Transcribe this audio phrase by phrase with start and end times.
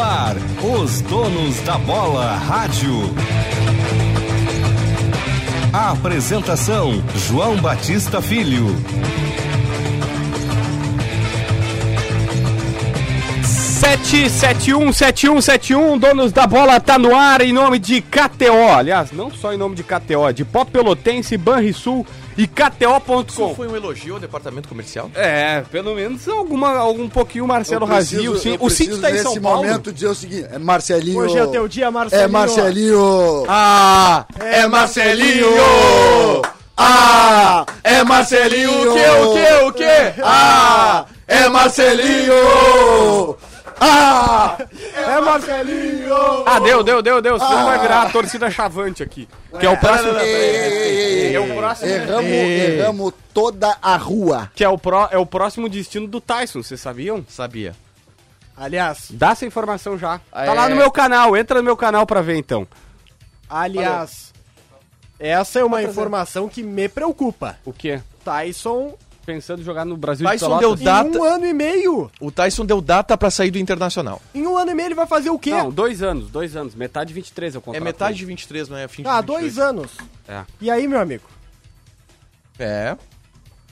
[0.00, 3.14] ar, os donos da bola rádio.
[5.72, 8.66] A apresentação: João Batista Filho.
[13.44, 17.78] Sete, sete, um, sete, um, sete, um, donos da bola tá no ar em nome
[17.78, 18.68] de KTO.
[18.76, 22.06] Aliás, não só em nome de KTO, de Pop Pelotense, Banrisul
[22.36, 23.54] e Isso KTO.com.
[23.54, 25.10] foi um elogio ao departamento comercial?
[25.14, 28.38] É, pelo menos alguma, algum pouquinho Marcelo Razio.
[28.38, 28.56] sim.
[28.60, 29.64] O sítio tá em São nesse Paulo.
[29.64, 31.18] momento dizer o seguinte, é Marcelinho.
[31.20, 32.24] Hoje é o teu dia, Marcelinho.
[32.24, 33.44] É Marcelinho.
[33.48, 35.46] Ah, é Marcelinho!
[36.76, 38.90] Ah, é Marcelinho!
[38.90, 40.12] O quê, o quê, o quê?
[40.22, 43.36] Ah, é Marcelinho!
[43.80, 44.58] Ah!
[44.94, 46.14] É Marcelinho!
[46.46, 47.38] Ah, deu, deu, deu, deu.
[47.38, 49.26] Senão vai virar a torcida chavante aqui.
[49.58, 50.10] Que é o próximo.
[50.18, 51.88] Ei, É o próximo.
[51.90, 54.50] Erramos, erramos toda a rua.
[54.54, 57.24] Que é o, pró, é o próximo destino do Tyson, vocês sabiam?
[57.28, 57.74] Sabia.
[58.56, 60.18] Aliás, Dá essa informação já.
[60.30, 60.52] Tá É.
[60.52, 62.68] lá no meu canal, entra no meu canal pra ver então.
[63.48, 64.32] aliás,
[65.18, 67.56] essa é uma informação que me preocupa.
[67.64, 68.00] O quê?
[68.24, 68.94] Tyson,
[69.26, 70.78] Pensando em jogar no Brasil Tyson de Pelotas?
[70.80, 72.10] deu Data- em um ano e meio.
[72.20, 74.20] O Tyson deu data pra sair do Internacional.
[74.34, 75.50] Em um ano e meio ele vai fazer o quê?
[75.50, 76.74] Não, dois anos, dois anos.
[76.74, 77.84] Metade de 23 é o É contrato.
[77.84, 79.26] metade de 23, não é fim de ah, 28.
[79.40, 79.90] dois anos.
[80.26, 81.24] É, E aí, meu amigo?
[82.58, 82.96] É.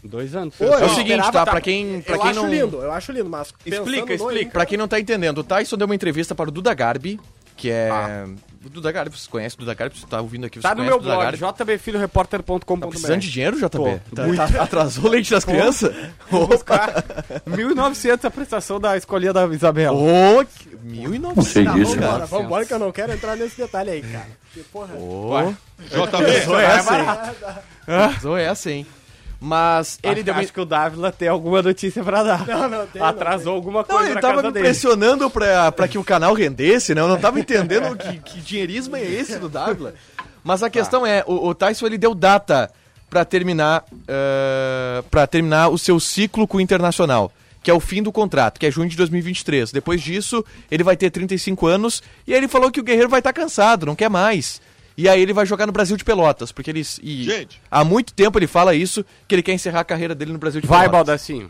[0.04, 0.54] dois anos.
[0.54, 1.46] Pô, É eu o seguinte, esperava- tá?
[1.46, 2.48] Pra quem, pra eu quem acho não...
[2.50, 4.40] lindo, eu acho lindo, mas Explica, no explica.
[4.42, 7.18] Inter- Pra quem não tá entendendo, o Tyson deu uma entrevista para o Duda Garbi,
[7.56, 7.90] que é...
[8.68, 9.98] O Duda Garbi, você conhece o Duda Garbi?
[9.98, 11.74] Você tá ouvindo aqui, você Tá no conhece meu o Duda blog, Garbi?
[11.76, 12.80] jbfilhoreporter.com.br.
[12.80, 13.68] Tá precisando de dinheiro, JB?
[13.70, 13.98] Tô.
[14.14, 15.94] Tá- tá- atrasou o leite das crianças?
[16.30, 17.02] Opa!
[17.48, 19.96] 1.900 a prestação da escolinha da Isabela.
[19.96, 21.64] Ô, que- 1.900.
[21.64, 24.26] Tá, disso, vambora, vambora que eu não quero entrar nesse detalhe aí, cara.
[24.52, 24.94] Que porra.
[24.96, 26.30] Ô, JB,
[26.62, 27.06] essa, hein?
[28.18, 28.86] Usou essa, hein?
[29.40, 30.40] Mas ele Ele deu uma...
[30.40, 32.46] acho que o Dávila tem alguma notícia pra dar.
[32.46, 35.86] Não, não tem, Atrasou alguma Não, coisa ele na tava casa me pressionando pra, pra
[35.86, 37.00] que o canal rendesse, né?
[37.00, 39.94] Eu não tava entendendo que, que dinheirismo é esse do Dávila.
[40.42, 42.70] Mas a questão é, o, o Tyson ele deu data
[43.08, 47.32] pra terminar, uh, para terminar o seu ciclo com o Internacional,
[47.62, 49.70] que é o fim do contrato, que é junho de 2023.
[49.72, 53.20] Depois disso, ele vai ter 35 anos e aí ele falou que o Guerreiro vai
[53.20, 54.60] estar cansado, não quer mais.
[54.98, 57.62] E aí ele vai jogar no Brasil de Pelotas, porque ele e Gente.
[57.70, 60.60] há muito tempo ele fala isso, que ele quer encerrar a carreira dele no Brasil
[60.60, 61.06] de Vai, Pelotas.
[61.06, 61.48] Baldacinho.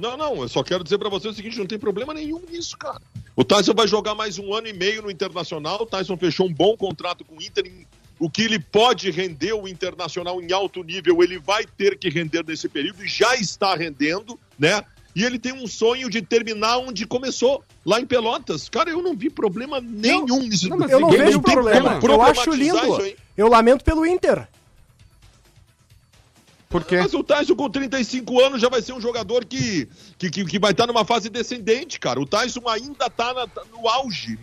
[0.00, 2.78] Não, não, eu só quero dizer pra você o seguinte, não tem problema nenhum nisso,
[2.78, 3.02] cara.
[3.36, 6.52] O Tyson vai jogar mais um ano e meio no Internacional, o Tyson fechou um
[6.52, 7.70] bom contrato com o Inter,
[8.18, 12.42] o que ele pode render o Internacional em alto nível, ele vai ter que render
[12.46, 14.82] nesse período, e já está rendendo, né?
[15.18, 18.68] E ele tem um sonho de terminar onde começou, lá em Pelotas.
[18.68, 20.68] Cara, eu não vi problema nenhum nisso.
[20.68, 21.98] não, mas Eu não vejo problema.
[22.00, 22.78] Eu acho lindo.
[23.36, 24.46] Eu lamento pelo Inter.
[26.68, 26.98] Por quê?
[26.98, 30.58] Mas o Tyson com 35 anos já vai ser um jogador que, que, que, que
[30.60, 32.20] vai estar numa fase descendente, cara.
[32.20, 33.34] O Tyson ainda está
[33.72, 34.38] no auge.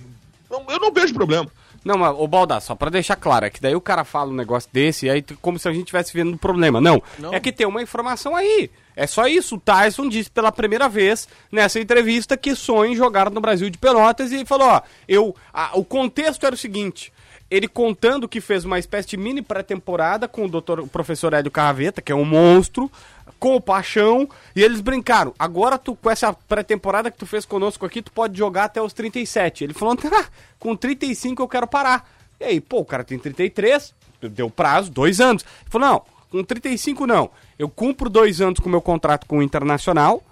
[0.52, 1.50] Não, eu não vejo problema.
[1.85, 4.35] Não, mas, ô Baldar, só pra deixar claro, é que daí o cara fala um
[4.35, 6.81] negócio desse, e aí como se a gente estivesse vendo um problema.
[6.81, 7.31] Não, Não.
[7.31, 8.72] é que tem uma informação aí.
[8.96, 9.56] É só isso.
[9.56, 13.78] O Tyson disse pela primeira vez nessa entrevista que sonha em jogar no Brasil de
[13.78, 17.13] Pelotas e falou, ó, eu, a- o contexto era o seguinte,
[17.51, 21.51] ele contando que fez uma espécie de mini pré-temporada com o doutor, o professor Hélio
[21.51, 22.91] Carraveta, que é um monstro,
[23.40, 27.85] com o Paixão, e eles brincaram, agora tu, com essa pré-temporada que tu fez conosco
[27.85, 29.63] aqui, tu pode jogar até os 37.
[29.63, 30.28] Ele falou, tá,
[30.59, 32.09] com 35 eu quero parar.
[32.40, 33.94] E aí, pô, o cara tem 33,
[34.31, 35.44] deu prazo, dois anos.
[35.44, 39.38] Ele falou, não, com 35 não, eu cumpro dois anos com o meu contrato com
[39.40, 40.24] o Internacional,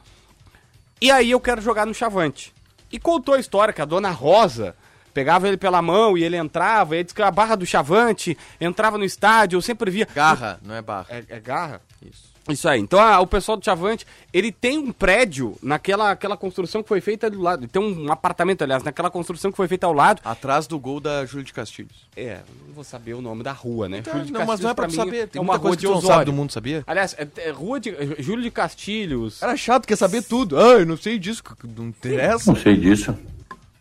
[1.00, 2.54] e aí eu quero jogar no Chavante.
[2.92, 4.76] E contou a história que a dona Rosa
[5.14, 8.38] pegava ele pela mão e ele entrava, e ele disse que a barra do Chavante
[8.60, 10.08] entrava no estádio, eu sempre via.
[10.14, 11.06] Garra, não é barra.
[11.10, 11.82] É, é garra?
[12.02, 12.33] Isso.
[12.50, 12.82] Isso aí.
[12.82, 17.00] Então ah, o pessoal do Chavante, ele tem um prédio naquela aquela construção que foi
[17.00, 17.68] feita ali do lado.
[17.68, 20.22] Tem um apartamento, aliás, naquela construção que foi feita ao lado.
[20.26, 22.08] Atrás do gol da Júlia de Castilhos.
[22.16, 24.00] É, não vou saber o nome da rua, né?
[24.00, 25.28] Então, Júlio de não, mas não é pra tu Castilhos, saber.
[25.30, 26.84] Tem é muita coisa que tu não sabe do mundo, sabia?
[26.86, 29.42] Aliás, é, é rua de é, Júlio de Castilhos.
[29.42, 30.60] Era chato, quer saber tudo.
[30.60, 31.42] Ah, eu não sei disso,
[31.78, 32.52] não interessa.
[32.52, 33.16] Não sei disso.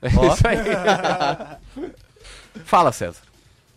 [0.03, 0.59] É isso aí.
[2.65, 3.21] Fala, César.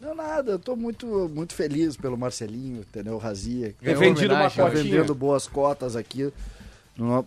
[0.05, 3.17] Não, nada, eu tô muito, muito feliz pelo Marcelinho, entendeu?
[3.17, 3.73] Razia.
[3.81, 4.83] Ter vendido uma Tá cotinha.
[4.83, 6.31] vendendo boas cotas aqui.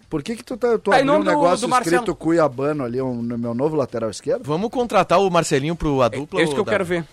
[0.09, 1.97] Por que que tu, tá, tu Tá, abriu um do- negócio do Marcelo.
[1.97, 4.45] escrito Cuiabano ali, um, no meu novo lateral esquerdo?
[4.45, 6.41] Vamos contratar o Marcelinho pro a dupla?
[6.41, 7.05] É isso que eu quero ver.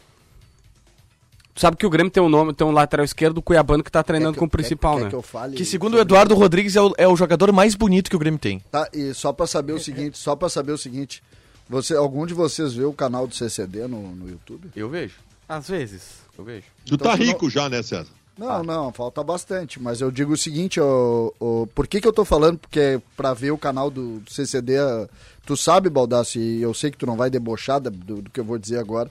[1.53, 3.91] Tu sabe que o Grêmio tem um nome, tem um lateral esquerdo, o Cuiabano, que
[3.91, 5.09] tá treinando Quer que com o principal, quer- quer né?
[5.09, 8.09] que eu fale Que segundo o Eduardo Rodrigues é o, é o jogador mais bonito
[8.09, 8.59] que o Grêmio tem.
[8.71, 11.23] Tá, e só pra saber o seguinte, só pra saber o seguinte,
[11.69, 14.69] você, algum de vocês vê o canal do CCD no, no YouTube?
[14.75, 15.15] Eu vejo,
[15.47, 16.01] Às vezes.
[16.37, 16.65] eu vejo.
[16.85, 18.09] Tu Então tá tu não- rico já, né, César?
[18.37, 19.81] Não, não, falta bastante.
[19.81, 22.57] Mas eu digo o seguinte, ó, ó, por que, que eu tô falando?
[22.59, 25.07] Porque pra ver o canal do, CCD, ah,
[25.45, 28.43] tu sabe, Baldassi, e eu sei que tu não vai debochar do, do que eu
[28.43, 29.09] vou dizer agora.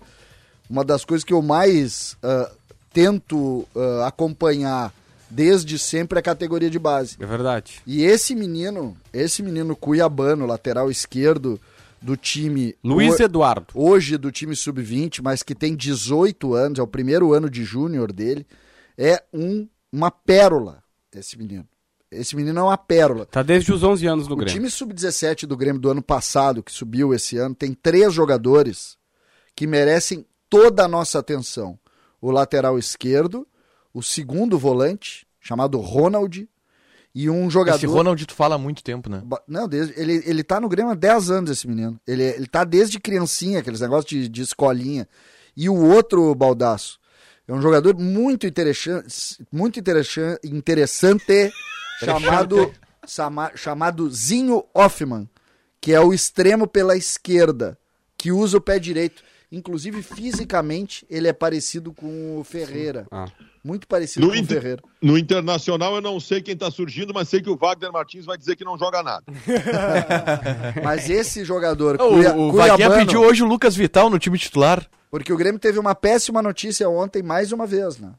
[0.69, 2.51] Uma das coisas que eu mais ah,
[2.93, 4.93] tento ah, acompanhar
[5.31, 7.17] desde sempre é a categoria de base.
[7.19, 7.81] É verdade.
[7.87, 11.59] E esse menino, esse menino cuiabano, lateral esquerdo
[12.05, 12.77] do time...
[12.85, 13.67] Luiz Eduardo.
[13.75, 18.13] hoje do time sub-20, mas que tem 18 anos, é o primeiro ano de júnior
[18.13, 18.47] dele,
[18.97, 20.83] é um, uma pérola,
[21.15, 21.67] esse menino.
[22.11, 23.27] Esse menino é uma pérola.
[23.27, 24.55] Tá desde os 11 anos no O Grêmio.
[24.55, 28.99] time sub-17 do Grêmio do ano passado, que subiu esse ano, tem três jogadores
[29.57, 31.79] que merecem toda a nossa atenção.
[32.21, 33.47] O lateral esquerdo,
[33.93, 36.49] o segundo volante, chamado Ronald,
[37.15, 37.77] e um jogador...
[37.77, 39.23] Esse Ronald tu fala há muito tempo, né?
[39.47, 42.01] Não, desde, ele, ele tá no Grêmio há 10 anos, esse menino.
[42.07, 45.09] Ele, ele tá desde criancinha, aqueles negócios de, de escolinha.
[45.57, 46.99] E o outro, Baldaço,
[47.47, 51.53] é um jogador muito interessante, muito interessante, interessante
[52.01, 52.73] chamado,
[53.07, 55.29] chama- chamado Zinho Hoffman,
[55.81, 57.79] que é o extremo pela esquerda,
[58.17, 59.23] que usa o pé direito.
[59.55, 63.07] Inclusive, fisicamente, ele é parecido com o Ferreira.
[63.11, 63.27] Ah.
[63.63, 64.83] Muito parecido No, com o Inter- Ferreira.
[65.01, 68.37] no Internacional eu não sei quem tá surgindo, mas sei que o Wagner Martins vai
[68.37, 69.25] dizer que não joga nada.
[70.83, 74.87] Mas esse jogador, O, cuia- o cuiabano- pediu hoje o Lucas Vital no time titular.
[75.11, 78.13] Porque o Grêmio teve uma péssima notícia ontem, mais uma vez, né?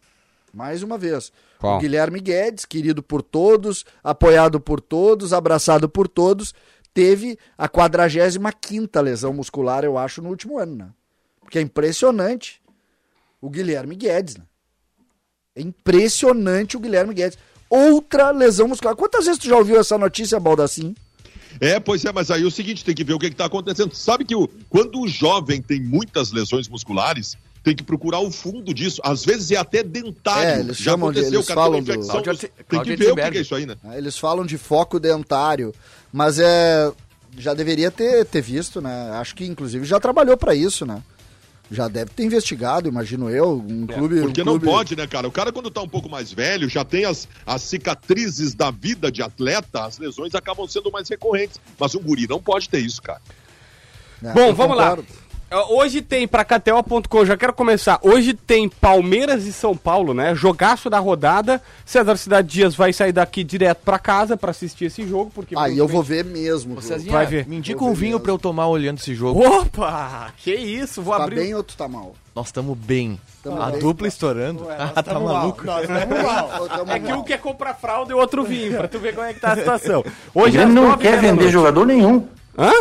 [0.54, 1.32] Mais uma vez.
[1.60, 1.78] Qual?
[1.78, 6.54] O Guilherme Guedes, querido por todos, apoiado por todos, abraçado por todos,
[6.94, 10.88] teve a 45 lesão muscular, eu acho, no último ano, né?
[11.46, 12.60] Porque é impressionante
[13.40, 14.44] o Guilherme Guedes, né?
[15.56, 17.38] É impressionante o Guilherme Guedes.
[17.70, 18.96] Outra lesão muscular.
[18.96, 20.96] Quantas vezes tu já ouviu essa notícia, Baldassim?
[21.62, 23.94] É, pois é, mas aí é o seguinte, tem que ver o que está acontecendo.
[23.96, 28.74] Sabe que o, quando o jovem tem muitas lesões musculares, tem que procurar o fundo
[28.74, 29.00] disso.
[29.04, 30.50] Às vezes é até dentário.
[30.50, 32.22] É, eles Já chamam de- aconteceu, eles o cara tem falam uma do- infecção.
[32.24, 33.76] Claudio- Tem que ver o que é isso aí, né?
[33.84, 33.98] né?
[33.98, 35.74] Eles falam de foco dentário,
[36.12, 36.92] mas é
[37.38, 39.12] já deveria ter, ter visto, né?
[39.14, 41.02] Acho que inclusive já trabalhou para isso, né?
[41.72, 44.22] Já deve ter investigado, imagino eu, um clube.
[44.22, 45.28] Porque um não clube- pode, né, cara?
[45.28, 49.12] O cara, quando tá um pouco mais velho, já tem as, as cicatrizes da vida
[49.12, 51.60] de atleta, as lesões acabam sendo mais recorrentes.
[51.80, 53.22] Mas um guri não pode ter isso, cara.
[54.22, 54.32] né?
[54.34, 54.90] Bom, vamos lá.
[54.92, 55.08] concordo.
[55.12, 55.25] Uh,
[55.69, 58.00] Hoje tem pra KTO.com, já quero começar.
[58.02, 60.36] Hoje tem Palmeiras e São Paulo, né?
[60.36, 61.62] Jogaço da rodada.
[61.86, 65.78] César Cidade Dias vai sair daqui direto pra casa pra assistir esse jogo, porque Aí
[65.78, 66.78] eu vou ver mesmo.
[66.78, 66.81] o.
[66.81, 67.48] Cezinha, Vai ver.
[67.48, 68.19] Me indica um vinho mesmo.
[68.22, 69.46] pra eu tomar olhando esse jogo.
[69.46, 70.34] Opa!
[70.38, 71.36] Que isso, vou Tá abrir.
[71.38, 72.13] bem ou tu tá mal?
[72.36, 73.19] Nós estamos bem.
[73.42, 73.80] Tamo a bem.
[73.80, 74.68] dupla estourando.
[74.69, 75.63] ah, tá maluco.
[75.69, 77.19] Ou tamo É que mal?
[77.19, 79.54] um quer comprar fralda e o outro vinho, pra tu ver como é que tá
[79.54, 80.04] a situação.
[80.34, 81.51] O Hoje Grêmio às não quer vender noite.
[81.51, 82.28] jogador nenhum.
[82.58, 82.72] Hã?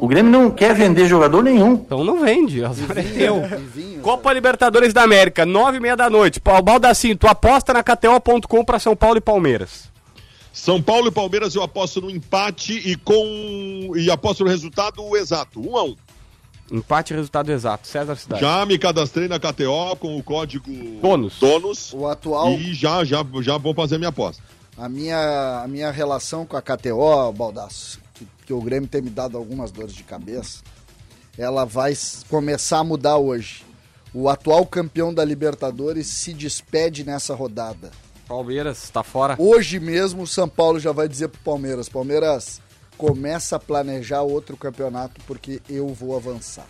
[0.00, 1.74] O Grêmio não quer vender jogador nenhum.
[1.74, 2.68] Então não vende, é
[3.18, 3.44] teu.
[3.44, 6.40] E vinho, Copa Libertadores da América, nove e meia da noite.
[6.40, 9.90] Baldassim, tu aposta na KTO.com pra São Paulo e Palmeiras.
[10.52, 15.60] São Paulo e Palmeiras eu aposto no empate e com e aposto no resultado exato,
[15.60, 15.94] um a um.
[16.72, 17.86] Empate e resultado exato.
[17.86, 18.40] César Cidade.
[18.40, 20.70] Já me cadastrei na KTO com o código
[21.00, 21.38] Bônus.
[21.38, 24.42] Donos O atual, e já, já, já vou fazer minha aposta.
[24.78, 29.10] a minha, a minha relação com a KTO, Baldaço, que, que o Grêmio tem me
[29.10, 30.62] dado algumas dores de cabeça,
[31.38, 31.96] ela vai
[32.28, 33.64] começar a mudar hoje.
[34.12, 37.90] O atual campeão da Libertadores se despede nessa rodada.
[38.26, 39.36] Palmeiras, tá fora.
[39.38, 42.60] Hoje mesmo o São Paulo já vai dizer pro Palmeiras, Palmeiras,
[42.96, 46.66] começa a planejar outro campeonato porque eu vou avançar.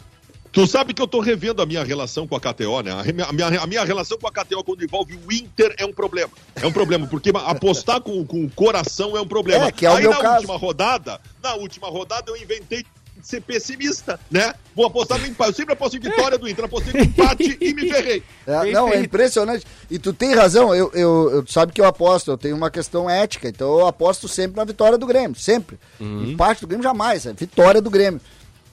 [0.53, 2.91] Tu sabe que eu tô revendo a minha relação com a KTO, né?
[2.93, 6.33] A minha, a minha, relação com a KTO quando envolve o Inter é um problema.
[6.57, 9.67] É um problema, porque apostar com, com o coração é um problema.
[9.69, 10.37] É, que é o Aí meu na caso.
[10.39, 14.53] última rodada, na última rodada eu inventei de ser pessimista, né?
[14.75, 15.51] Vou apostar no empate.
[15.51, 18.23] Eu sempre aposto em vitória do Inter, apostei no empate e me ferrei.
[18.47, 19.65] É, não, é impressionante.
[19.91, 22.71] E tu tem razão, eu, eu, eu- tu sabe que eu aposto, eu tenho uma
[22.71, 25.79] questão ética, então eu aposto sempre na vitória do Grêmio, sempre.
[26.01, 28.21] Empate do Grêmio jamais, é vitória do Grêmio.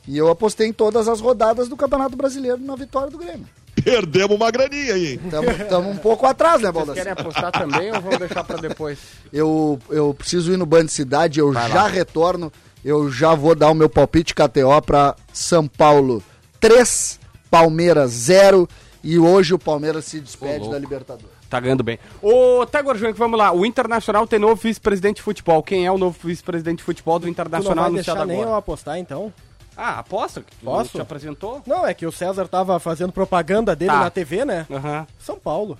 [0.08, 3.46] E eu apostei em todas as rodadas do Campeonato Brasileiro na vitória do Grêmio.
[3.84, 5.20] Perdemos uma graninha aí.
[5.62, 6.98] Estamos um pouco atrás, né, Vocês Baldassi?
[7.00, 8.98] querem apostar também ou vamos deixar pra depois?
[9.32, 11.88] Eu, eu preciso ir no Band Cidade, eu Vai já lá.
[11.88, 12.52] retorno,
[12.84, 16.24] eu já vou dar o meu palpite KTO para São Paulo
[16.60, 17.20] 3,
[17.52, 18.68] Palmeiras 0
[19.04, 21.38] e hoje o Palmeiras se despede da Libertadores.
[21.50, 21.98] Tá ganhando bem.
[22.22, 23.54] Ô, Tagor Junk, vamos lá.
[23.54, 25.62] O Internacional tem novo vice-presidente de futebol.
[25.64, 28.38] Quem é o novo vice-presidente de futebol do Tu não Internacional vai anunciado deixar nem
[28.38, 28.58] eu agora?
[28.58, 29.32] apostar, então?
[29.78, 30.42] Ah, aposta?
[30.42, 30.90] que tu Posso?
[30.98, 31.62] te apresentou?
[31.68, 34.00] Não, é que o César tava fazendo propaganda dele Tá.
[34.00, 34.66] na TV, né?
[34.72, 35.06] Aham.
[35.20, 35.78] São Paulo.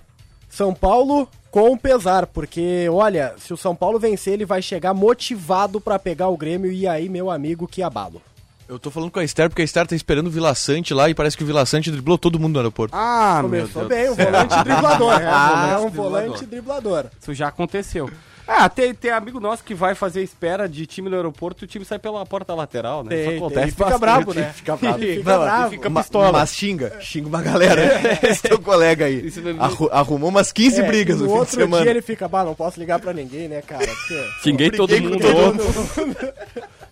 [0.50, 5.82] São Paulo com pesar, porque, olha, se o São Paulo vencer, ele vai chegar motivado
[5.82, 8.22] pra pegar o Grêmio e aí, meu amigo, que abalo.
[8.70, 11.10] Eu tô falando com a Esther porque a Esther tá esperando o Vila Sante lá
[11.10, 12.94] e parece que o Vila Sante driblou todo mundo no aeroporto.
[12.96, 14.16] Ah, Começou meu Deus.
[14.16, 15.14] bem, um volante driblador.
[15.26, 15.92] Ah, é um driblador.
[15.92, 17.06] volante driblador.
[17.20, 18.10] Isso já aconteceu.
[18.48, 21.68] Ah, tem, tem amigo nosso que vai fazer espera de time no aeroporto e o
[21.68, 23.10] time sai pela porta lateral, né?
[23.10, 24.00] Tem, Isso acontece tem, fica bastante.
[24.00, 24.54] bravo, né?
[24.56, 25.04] Fica bravo.
[25.04, 25.70] Ele fica bravo.
[25.72, 26.32] fica pistola.
[26.32, 27.82] Mas xinga, xinga uma galera.
[28.24, 29.30] Esse teu colega aí.
[29.60, 31.84] Arru- arrumou umas 15 É, brigas no no fim de outro semana.
[31.84, 33.86] dia ele fica, bah, não posso ligar pra ninguém, né, cara?
[33.86, 34.24] Porque...
[34.42, 35.20] Xinguei todo mundo.
[35.20, 35.62] todo
[36.08, 36.28] ontem.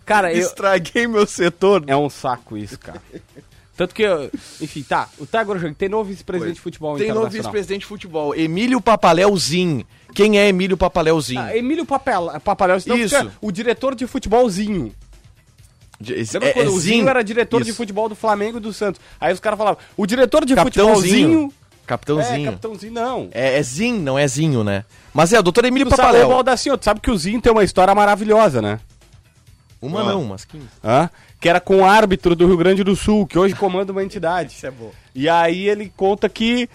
[0.06, 1.84] Cara, eu, Estraguei meu setor.
[1.88, 3.02] é um saco isso, cara.
[3.76, 4.04] Tanto que,
[4.62, 5.10] enfim, tá.
[5.20, 9.86] O Tiger Jung tem novo vice-presidente de futebol Tem novo vice-presidente de futebol, Emílio Papaleuzinho.
[10.14, 11.42] Quem é Emílio Papaleuzinho?
[11.42, 12.32] Ah, Emílio Papel,
[12.88, 13.32] não, Isso.
[13.42, 14.94] o diretor de futebolzinho.
[16.00, 17.10] Lembra é, quando é o Zinho Zinho?
[17.10, 17.78] era diretor de Isso.
[17.78, 19.00] futebol do Flamengo e do Santos?
[19.20, 21.50] Aí os caras falavam, o diretor de Capitãozinho.
[21.50, 21.54] futebolzinho...
[21.62, 22.46] É, Capitãozinho.
[22.46, 23.30] capitãozinho, não.
[23.32, 24.86] É, é Zin, não é Zinho, né?
[25.14, 26.30] Mas é, o doutor Emílio Tu sabe, Papaléu.
[26.30, 28.80] Baldacinho, tu sabe que o Zinho tem uma história maravilhosa, né?
[29.80, 30.66] Uma não, umas 15.
[30.84, 31.10] Hã?
[31.46, 34.54] Que era com o árbitro do Rio Grande do Sul, que hoje comanda uma entidade.
[34.54, 34.92] Isso é bom.
[35.14, 36.68] E aí ele conta que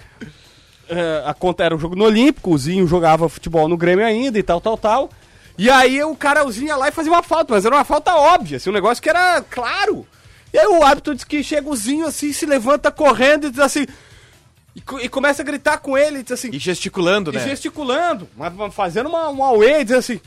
[0.88, 4.38] eh, a conta era um jogo no Olímpico, o Zinho jogava futebol no Grêmio ainda
[4.38, 5.10] e tal, tal, tal.
[5.58, 7.82] E aí o cara, o Zinho ia lá e fazia uma falta, mas era uma
[7.82, 10.06] falta óbvia, assim, um negócio que era claro.
[10.52, 13.58] E aí o árbitro diz que chega o Zinho assim, se levanta correndo e diz
[13.58, 13.88] assim...
[14.76, 16.50] E, e começa a gritar com ele, diz assim...
[16.52, 17.40] E gesticulando, E né?
[17.40, 20.20] gesticulando, mas fazendo uma, uma away, dizendo assim: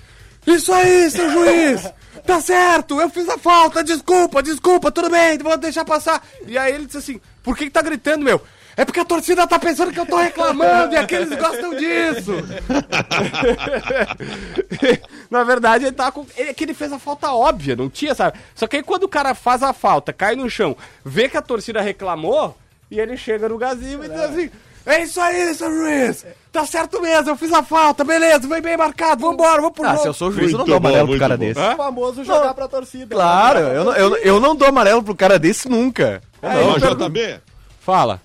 [0.46, 1.90] Isso aí, seu juiz!
[2.26, 6.26] Tá certo, eu fiz a falta, desculpa, desculpa, tudo bem, vou deixar passar.
[6.48, 8.42] E aí ele disse assim: Por que, que tá gritando, meu?
[8.76, 12.34] É porque a torcida tá pensando que eu tô reclamando e aqueles gostam disso.
[15.30, 16.26] Na verdade, ele tá com.
[16.36, 18.40] Ele, é que ele fez a falta óbvia, não tinha, sabe?
[18.56, 21.42] Só que aí quando o cara faz a falta, cai no chão, vê que a
[21.42, 22.58] torcida reclamou,
[22.90, 24.50] e ele chega no gazebo e diz assim:
[24.86, 26.25] É isso aí, seu juiz!
[26.52, 29.92] Tá certo mesmo, eu fiz a falta, beleza, foi bem marcado, vambora, vamos pro Ah,
[29.92, 30.02] jogo.
[30.02, 31.46] se eu sou juiz, eu não Muito dou bom, amarelo pro muito cara bom.
[31.46, 31.60] desse.
[31.60, 33.16] O famoso jogar pra torcida.
[33.16, 36.22] Claro, eu não, eu, eu não dou amarelo pro cara desse nunca.
[36.42, 37.40] Ó, JB,
[37.80, 38.22] Fala.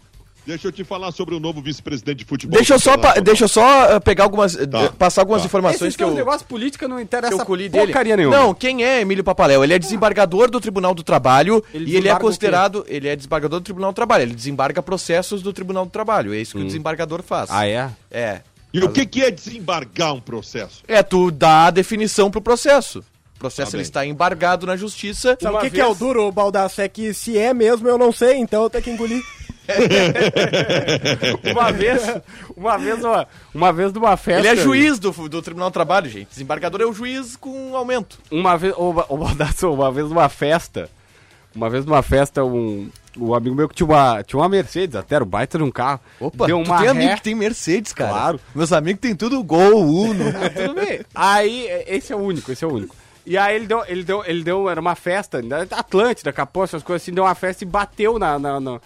[0.48, 2.56] Deixa eu te falar sobre o novo vice-presidente de futebol.
[2.56, 5.46] Deixa eu só, pa- deixa eu só uh, pegar algumas, uh, Tá, passar algumas tá.
[5.46, 7.84] informações Esse que eu, negócio política não interessa eu colhi dele.
[7.86, 8.36] porcaria nenhuma.
[8.38, 9.62] Não, quem é Emílio Papaléu?
[9.62, 13.60] Ele é desembargador do Tribunal do Trabalho Ele e ele é considerado, ele é desembargador
[13.60, 16.66] do Tribunal do Trabalho, ele desembarga processos do Tribunal do Trabalho, é isso que o
[16.66, 17.50] desembargador faz.
[17.50, 17.90] Ah, é?
[18.10, 18.40] É.
[18.72, 20.82] E o que, que é desembargar um processo?
[20.88, 23.02] É tu dá a definição pro processo.
[23.38, 25.38] O processo Tá ele está embargado na justiça.
[25.40, 26.80] Sabe Uma o que, que vez- é o duro, Baldaço?
[26.80, 29.22] É que se é mesmo, eu não sei, então eu tenho que engolir.
[31.52, 32.02] Uma vez,
[32.56, 34.40] uma vez, uma, uma vez numa festa.
[34.48, 36.28] Ele é juiz do, do Tribunal do Trabalho, gente.
[36.30, 38.18] Desembargador é o juiz com aumento.
[38.30, 40.88] Uma vez, uma, uma, uma vez numa festa,
[41.54, 45.16] uma vez numa festa, um, um amigo meu que tinha uma, tinha uma Mercedes, até
[45.16, 46.00] era um baita de um carro.
[46.20, 47.16] Opa, deu tu uma tem amigo ré.
[47.16, 48.10] que tem Mercedes, cara.
[48.10, 48.40] Claro.
[48.54, 50.24] Meus amigos têm tudo Gol, Uno.
[50.56, 51.00] Tudo bem.
[51.14, 52.96] Aí, é, esse é o único, esse é o único.
[53.28, 56.82] E aí ele deu, ele deu, ele deu, era uma festa, né, Atlântida, Capô, essas
[56.82, 58.80] coisas assim, deu uma festa e bateu na, na, na-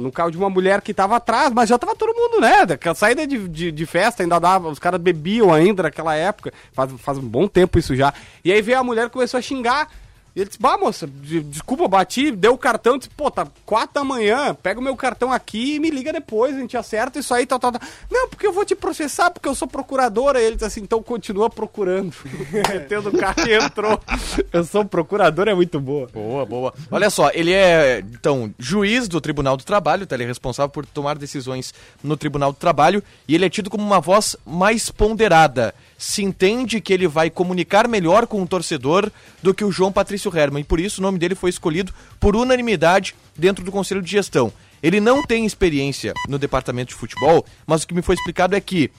[0.00, 2.64] no carro de uma mulher que tava atrás, mas já tava todo mundo, né?
[2.64, 6.90] Daquela saída de, de, de festa, ainda dava, os caras bebiam ainda naquela época, faz,
[6.98, 8.14] faz um bom tempo isso já.
[8.44, 9.88] E aí veio a mulher e começou a xingar.
[10.36, 13.94] E ele disse, bah, moça, de- desculpa, bati, deu o cartão, disse, pô, tá quatro
[13.94, 17.32] da manhã, pega o meu cartão aqui e me liga depois, a gente acerta isso
[17.32, 17.80] aí, tal, tal, tal.
[18.10, 20.42] Não, porque eu vou te processar, porque eu sou procuradora.
[20.42, 22.12] Ele disse assim, então continua procurando.
[22.68, 24.00] Metendo o carro e entrou.
[24.52, 26.08] Eu sou procurador, é muito boa.
[26.12, 26.74] Boa, boa.
[26.90, 30.14] Olha só, ele é, então, juiz do Tribunal do Trabalho, tá?
[30.16, 33.84] ele é responsável por tomar decisões no Tribunal do Trabalho e ele é tido como
[33.84, 35.74] uma voz mais ponderada.
[35.98, 39.10] Se entende que ele vai comunicar melhor com o torcedor
[39.42, 42.36] do que o João Patrício Herman e por isso o nome dele foi escolhido por
[42.36, 44.52] unanimidade dentro do Conselho de Gestão.
[44.82, 48.60] Ele não tem experiência no departamento de futebol, mas o que me foi explicado é
[48.60, 48.90] que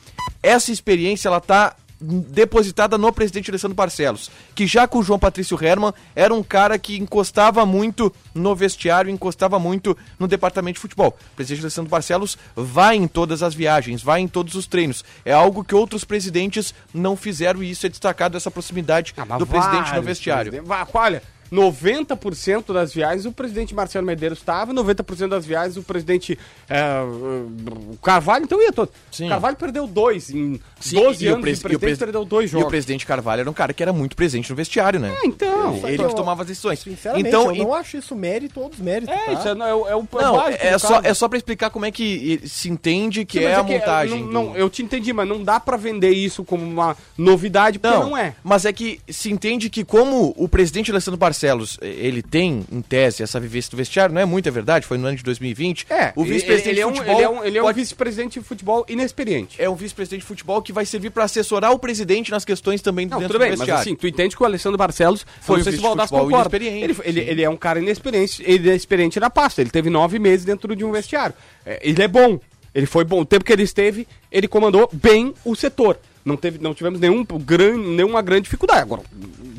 [0.41, 5.57] essa experiência ela tá depositada no presidente Alessandro Barcelos, que já com o João Patrício
[5.63, 11.17] Herman era um cara que encostava muito no vestiário, encostava muito no departamento de futebol.
[11.33, 15.03] O presidente Alessandro Barcelos vai em todas as viagens, vai em todos os treinos.
[15.23, 19.47] É algo que outros presidentes não fizeram e isso é destacado essa proximidade Ah, do
[19.47, 20.51] presidente no vestiário.
[20.51, 26.37] presidente- Olha, 90% das viagens o presidente Marcelo Medeiros estava, 90% das viagens o presidente
[26.69, 28.89] é, o Carvalho, então ia todo.
[29.11, 29.29] Sim.
[29.29, 31.97] Carvalho perdeu dois em Sim, 12 e o anos pres- de e o presidente, pres-
[31.99, 32.67] perdeu dois E jogos.
[32.67, 35.15] o presidente Carvalho era um cara que era muito presente no vestiário, né?
[35.23, 35.75] É, então.
[35.87, 36.79] Ele eu- que tomava as decisões.
[36.79, 39.33] Sinceramente, Então, eu não acho isso mérito ou desmérito, É, tá?
[39.33, 41.07] isso é, é, o- é o Não, básico é só, caso.
[41.07, 44.19] é só pra explicar como é que se entende que Sim, é a montagem.
[44.21, 47.79] não, do- não, eu te entendi, mas não dá pra vender isso como uma novidade,
[47.79, 48.35] porque não, é.
[48.43, 52.81] Mas é que se entende que como o presidente Alessandro Barcelos, eh, ele tem, em
[52.81, 55.85] tese, essa vivência do vestiário, não é muito, é verdade, foi no ano de 2020.
[55.89, 58.39] É, o vice-presidente é de um, futebol ele é um, ele é um pode- vice-presidente
[58.39, 59.61] de futebol inexperiente.
[59.61, 63.05] é um vice-presidente de futebol que vai servir para assessorar o presidente nas questões também
[63.05, 63.81] Não, dentro tudo bem, do mas vestiário.
[63.81, 66.35] assim, tu entende que o Alessandro Barcelos Foi um vice futebol concorda.
[66.57, 69.61] inexperiente, Ele, ele, ele é um cara inexperiente, ele é experiente na pasta.
[69.61, 71.35] Ele teve nove meses dentro de um vestiário.
[71.65, 72.39] É, ele é bom.
[72.73, 73.21] Ele foi bom.
[73.21, 75.97] O tempo que ele esteve, ele comandou bem o setor.
[76.25, 78.81] Não, teve, não tivemos nenhum gran, nenhuma grande dificuldade.
[78.81, 79.01] Agora,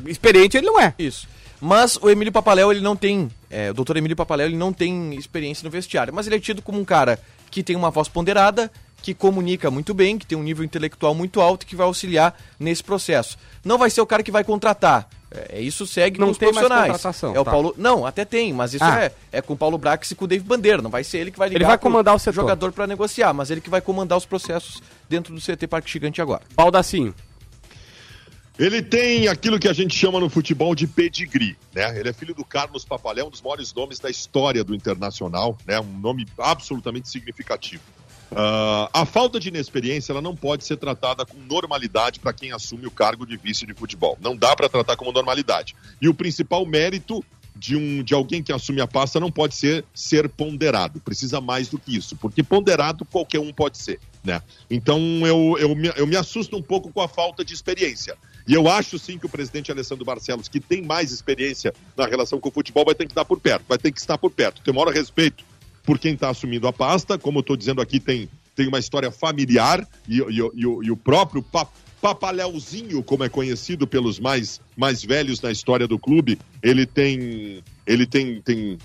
[0.05, 0.93] experiente ele não é.
[0.99, 1.27] Isso.
[1.59, 3.29] Mas o Emílio Papaléu, ele não tem.
[3.49, 6.13] é, o doutor Emílio Papaléu, ele não tem experiência no vestiário.
[6.13, 8.71] Mas ele é tido como um cara que tem uma voz ponderada,
[9.01, 12.37] que comunica muito bem, que tem um nível intelectual muito alto e que vai auxiliar
[12.59, 13.37] nesse processo.
[13.63, 15.07] Não vai ser o cara que vai contratar.
[15.29, 16.91] É, isso segue Não com os tem mais profissionais.
[16.93, 17.51] contratação, é o tá.
[17.51, 17.75] Paulo.
[17.77, 19.03] Não, até tem, mas isso Ah.
[19.03, 20.81] é, é com o Paulo Brax e com o David Bandeira.
[20.81, 22.35] Não vai ser ele que vai ligar Ele vai comandar o setor.
[22.41, 26.21] jogador para negociar, mas ele que vai comandar os processos dentro do CT Parque Gigante
[26.21, 26.43] agora.
[26.55, 27.13] Baldacinho.
[28.59, 31.99] Ele tem aquilo que a gente chama no futebol de pedigree, né?
[31.99, 35.79] Ele é filho do Carlos Papaléu, um dos maiores nomes da história do Internacional, né?
[35.79, 37.83] Um nome absolutamente significativo.
[38.35, 42.87] Ah, a falta de inexperiência ela não pode ser tratada com normalidade para quem assume
[42.87, 44.17] o cargo de vice de futebol.
[44.19, 45.75] Não dá para tratar como normalidade.
[46.01, 47.23] E o principal mérito
[47.55, 50.99] de, um, de alguém que assume a pasta não pode ser ser ponderado.
[50.99, 54.41] Precisa mais do que isso, porque ponderado qualquer um pode ser, né?
[54.69, 58.15] Então eu, eu, eu me assusto um pouco com a falta de experiência.
[58.47, 62.39] E eu acho sim que o presidente Alessandro Barcelos, que tem mais experiência na relação
[62.39, 64.61] com o futebol, vai ter que estar por perto, vai ter que estar por perto.
[64.61, 65.43] Tem maior respeito
[65.83, 67.17] por quem está assumindo a pasta.
[67.17, 70.89] Como eu estou dizendo aqui, tem, tem uma história familiar e, e- e o- e
[70.91, 71.67] o próprio pa,
[71.99, 78.05] Papaléuzinho, como é conhecido pelos mais, mais velhos na história do clube, ele tem, ele
[78.05, 78.77] tem, tem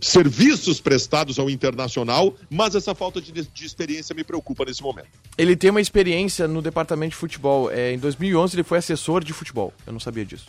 [0.00, 5.08] serviços prestados ao internacional, mas essa falta de, de experiência me preocupa nesse momento.
[5.36, 7.70] Ele tem uma experiência no departamento de futebol.
[7.70, 9.72] É, em 2011 ele foi assessor de futebol.
[9.86, 10.46] Eu não sabia disso.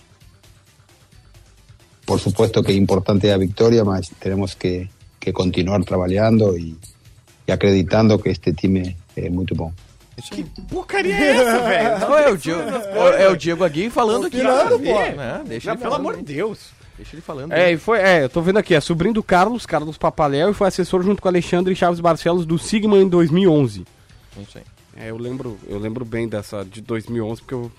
[2.10, 6.76] por supuesto que es importante la victoria, mas tenemos que, que continuar trabajando y,
[7.46, 9.72] y acreditando que este time es muy bom.
[10.72, 12.00] Porcaria é essa, velho?
[12.26, 14.42] É o Diego, é, é o Diego Aguirre falando aqui.
[14.42, 15.00] Pô.
[15.00, 16.72] É, deixa ele pelo amor de Deus.
[17.00, 17.54] Deixa ele falando.
[17.54, 17.76] É, aí.
[17.76, 20.68] e foi, é, eu tô vendo aqui, é sobrinho do Carlos, Carlos Papaléu, e foi
[20.68, 23.86] assessor junto com Alexandre Chaves Barcelos do Sigma em 2011.
[24.36, 24.64] Não sei.
[24.98, 27.72] É, eu lembro, eu lembro bem dessa de 2011 porque eu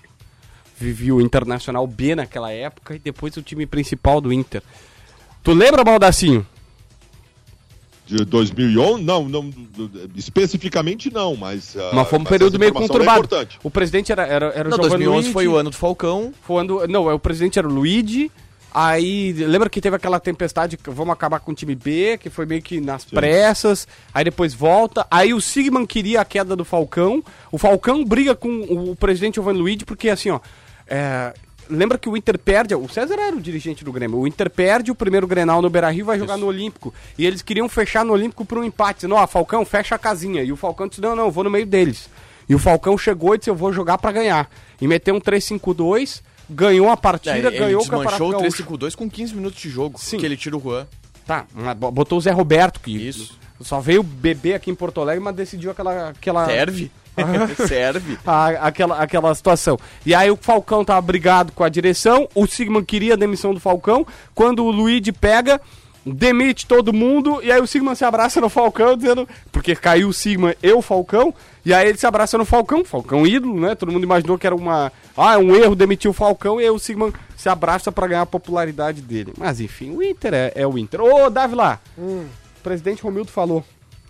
[0.75, 4.63] vivi o Internacional B naquela época e depois o time principal do Inter.
[5.43, 6.43] Tu lembra, Baldacinho?
[8.07, 9.53] De 2011, não, não,
[10.15, 11.77] especificamente não, mas...
[11.77, 13.19] ah, Mas foi um mas período meio é conturbado.
[13.19, 13.59] importante.
[13.63, 16.33] o presidente era, era, era o Não, Giovanni 2011 Luigi, foi o ano do Falcão.
[16.41, 18.31] foi quando- não, é, o presidente era o Luigi.
[18.73, 22.45] Aí, lembra que teve aquela tempestade, que vamos acabar com o time B, que foi
[22.45, 25.05] meio que nas pressas, aí depois volta.
[25.11, 27.21] Aí o Sigman queria a queda do Falcão.
[27.51, 30.39] O Falcão briga com o, presidente Giovanni Luigi, porque assim, ó.
[30.87, 31.33] é,
[31.69, 34.89] lembra que o Inter perde, o César era o dirigente do Grêmio, o Inter perde
[34.89, 36.93] o primeiro Grenal no Beira-Rio vai jogar no Olímpico.
[37.17, 40.43] E eles queriam fechar no Olímpico por um empate, dizendo, ó, Falcão, fecha a casinha.
[40.43, 42.09] E o Falcão disse, não, não, eu vou no meio deles.
[42.47, 44.49] E o Falcão chegou e disse, eu vou jogar pra ganhar.
[44.79, 48.41] E meteu um 3-5-2, ganhou a partida, É, ele ganhou o Campeonato desmanchou o Gaúcho.
[48.49, 49.99] 352 com 15 minutos de jogo.
[49.99, 50.17] Sim.
[50.17, 50.85] Que ele tira o Juan.
[51.25, 51.45] Tá,
[51.91, 53.37] botou o Zé Roberto, que Isso.
[53.61, 56.09] só veio beber aqui em Porto Alegre, mas decidiu aquela...
[56.09, 56.45] aquela...
[56.45, 56.91] Serve.
[57.67, 58.17] Serve.
[58.25, 59.77] a- aquela, aquela situação.
[60.05, 63.59] E aí o Falcão tava brigado com a direção, o Sigman queria a demissão do
[63.59, 65.59] Falcão, quando o Luigi pega,
[66.05, 70.13] demite todo mundo, e aí o Sigman se abraça no Falcão, dizendo, porque caiu o
[70.13, 71.33] Sigman e o Falcão,
[71.65, 73.75] e aí ele se abraça no Falcão, Falcão ídolo, né?
[73.75, 76.79] Todo mundo imaginou que era uma, ah, um erro demitir o Falcão, e aí o
[76.79, 79.33] Sigman se abraça pra ganhar a popularidade dele.
[79.37, 81.01] Mas enfim, o Inter é, é o Inter.
[81.01, 82.25] Ô, Davi lá, o
[82.63, 83.63] presidente Romildo falou.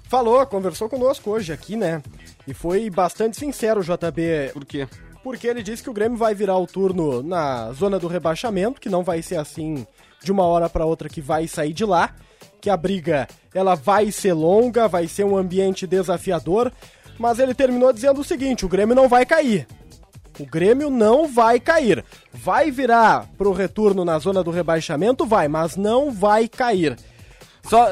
[0.08, 2.02] Falou, conversou conosco hoje aqui, né?
[2.46, 4.88] E foi bastante sincero o JB, Por quê?
[5.24, 8.90] porque ele disse que o Grêmio vai virar o turno na zona do rebaixamento, que
[8.90, 9.86] não vai ser assim
[10.24, 12.14] de uma hora para outra que vai sair de lá,
[12.60, 16.72] que a briga ela vai ser longa, vai ser um ambiente desafiador,
[17.18, 19.68] mas ele terminou dizendo o seguinte: o Grêmio não vai cair.
[20.40, 22.04] O Grêmio não vai cair.
[22.34, 25.26] Vai virar pro retorno na zona do rebaixamento?
[25.26, 26.98] Vai, mas não vai cair.
[27.64, 27.88] Só.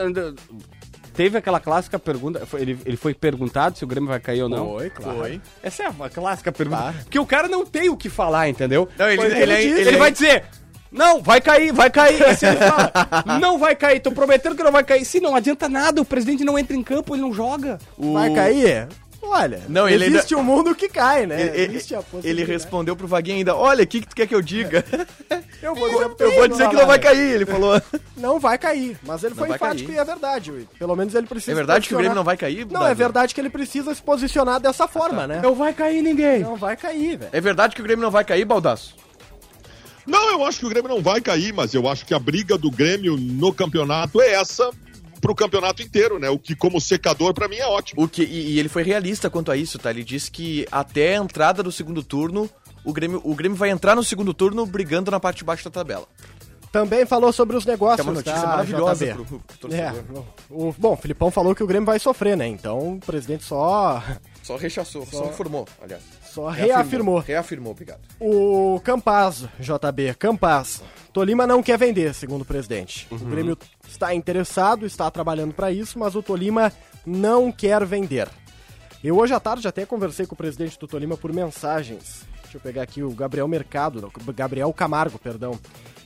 [1.13, 2.47] Teve aquela clássica pergunta.
[2.53, 4.69] Ele, ele foi perguntado se o Grêmio vai cair ou não.
[4.69, 5.19] Foi, claro.
[5.19, 5.41] Foi.
[5.61, 6.95] Essa é uma clássica pergunta.
[7.03, 8.87] Porque o cara não tem o que falar, entendeu?
[8.97, 10.45] Não, ele- que ele é- ele é- vai dizer.
[10.91, 12.35] Não, vai cair, vai cair.
[12.37, 12.91] Se ele fala,
[13.39, 15.05] não vai cair, tô prometendo que não vai cair.
[15.05, 17.77] Se não adianta nada, o presidente não entra em campo, ele não joga.
[17.97, 18.87] Vai cair?
[19.21, 21.51] Olha, Não, ele existe ainda- um mundo que cai, né?
[21.53, 24.33] Ele, Existe a ele respondeu pro Vaguinho ainda, olha, o que, que tu quer que
[24.33, 24.83] eu diga?
[25.61, 27.81] Eu vou dizer, eu vou dizer que não vai cair, ele falou.
[28.15, 29.97] Não vai cair, mas ele Não foi enfático cair.
[29.97, 30.67] e é verdade.
[30.79, 32.65] Pelo menos ele precisa É verdade que o Grêmio não vai cair?
[32.65, 32.91] Não, Davi?
[32.91, 35.39] é verdade que ele precisa se posicionar dessa forma, né?
[35.43, 36.39] Não vai cair ninguém.
[36.39, 37.29] Não vai cair, velho.
[37.33, 38.95] É verdade que o Grêmio não vai cair, Baldaço?
[40.09, 42.57] Não, eu acho que o Grêmio não vai cair, mas eu acho que a briga
[42.57, 44.71] do Grêmio no campeonato é essa
[45.21, 46.29] pro campeonato inteiro, né?
[46.29, 48.03] O que como secador para mim é ótimo.
[48.03, 49.91] O que, e, e ele foi realista quanto a isso, tá?
[49.91, 52.49] Ele disse que até a entrada do segundo turno,
[52.83, 55.71] o Grêmio, o Grêmio vai entrar no segundo turno brigando na parte de baixo da
[55.71, 56.07] tabela.
[56.71, 58.01] Também falou sobre os negócios.
[58.01, 59.25] Que é uma notícia tá, maravilhosa JB.
[59.25, 59.93] pro, pro É,
[60.49, 62.47] o, bom, o Filipão falou que o Grêmio vai sofrer, né?
[62.47, 64.03] Então o presidente só,
[64.43, 66.01] Só rechaçou, só, informou, aliás.
[66.33, 67.19] Só reafirmou.
[67.19, 67.99] Reafirmou, obrigado.
[68.19, 70.81] O Campaz, JB, Campaz.
[71.13, 73.07] Tolima não quer vender, segundo o presidente.
[73.11, 76.71] O Grêmio está interessado, está trabalhando para isso, mas o Tolima
[77.05, 78.27] não quer vender.
[79.03, 82.23] Eu hoje à tarde até conversei com o presidente do Tolima por mensagens.
[82.43, 85.57] Deixa eu pegar aqui o Gabriel Mercado, Gabriel Camargo, perdão.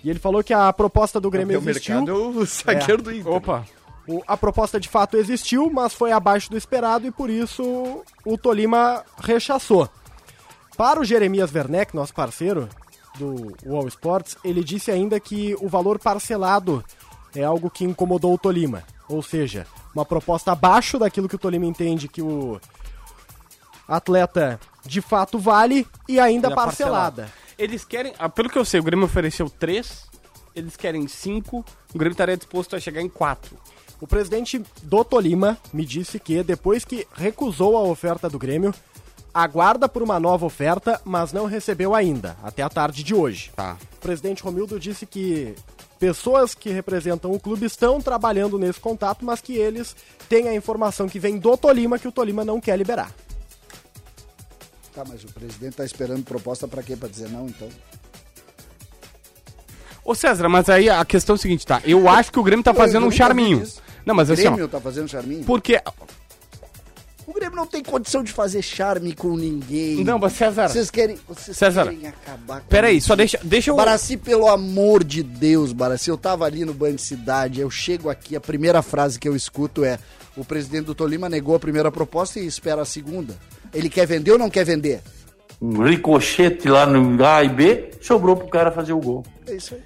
[0.03, 1.95] E ele falou que a proposta do Grêmio o existiu.
[1.95, 3.31] mercado é o zagueiro do Inter.
[3.33, 3.65] Opa,
[4.05, 8.37] O- a proposta de fato existiu, mas foi abaixo do esperado e por isso o
[8.37, 9.89] Tolima rechaçou.
[10.77, 12.67] Para o Jeremias Werneck, nosso parceiro
[13.17, 16.83] do Wall Sports, ele disse ainda que o valor parcelado
[17.35, 18.83] é algo que incomodou o Tolima.
[19.07, 22.59] Ou seja, uma proposta abaixo daquilo que o Tolima entende que o
[23.87, 27.31] atleta de fato vale e ainda Ainda parcelada.
[27.57, 30.09] Eles querem, ah, pelo que eu sei, o Grêmio ofereceu três,
[30.55, 33.55] eles querem cinco, o Grêmio estaria disposto a chegar em quatro.
[34.01, 38.73] O presidente do Tolima me disse que, depois que recusou a oferta do Grêmio,
[39.33, 43.51] aguarda por uma nova oferta, mas não recebeu ainda, até a tarde de hoje.
[43.55, 43.77] Tá.
[43.97, 45.55] O presidente Romildo disse que
[45.99, 49.95] pessoas que representam o clube estão trabalhando nesse contato, mas que eles
[50.29, 53.11] têm a informação que vem do Tolima que o Tolima não quer liberar.
[54.93, 56.95] Tá, mas o presidente tá esperando proposta pra quê?
[56.95, 57.67] Pra dizer não, então?
[60.05, 61.81] Ô César, mas aí a questão é o seguinte, tá?
[61.83, 63.65] Eu acho que o Grêmio tá fazendo um charminho.
[64.05, 65.45] Não, mas o assim, ó, Grêmio tá fazendo charminho?
[65.45, 65.81] porque...
[67.25, 70.03] O Grêmio não tem condição de fazer charme com ninguém.
[70.03, 70.67] Não, mas César...
[70.67, 73.07] Vocês querem, vocês César, querem acabar com Peraí, isso.
[73.07, 73.75] só deixa, deixa eu...
[73.75, 78.35] Baraci, pelo amor de Deus, Baraci, eu tava ali no Band Cidade, eu chego aqui,
[78.35, 79.97] a primeira frase que eu escuto é
[80.35, 83.37] o presidente do Tolima negou a primeira proposta e espera a segunda.
[83.73, 85.01] Ele quer vender ou não quer vender?
[85.61, 89.23] Um ricochete lá no A e B, sobrou pro cara fazer o gol.
[89.47, 89.81] É isso aí.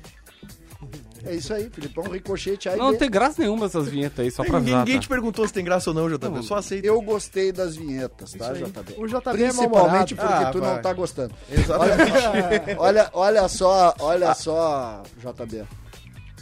[1.26, 2.78] É isso aí, Filipão, ricochete aí.
[2.78, 5.02] Não tem graça nenhuma essas vinhetas aí, só pra avisar, Ninguém tá?
[5.02, 6.44] te perguntou se tem graça ou não, JB.
[6.44, 6.86] Só aceita.
[6.88, 8.96] Eu gostei das vinhetas, tá, JB?
[8.98, 10.16] O JB é Principalmente mal-humorado.
[10.16, 10.74] porque Ah, tu vai.
[10.76, 11.34] não tá gostando.
[11.52, 12.76] Exatamente.
[12.78, 15.64] Olha, olha só, olha só, JB.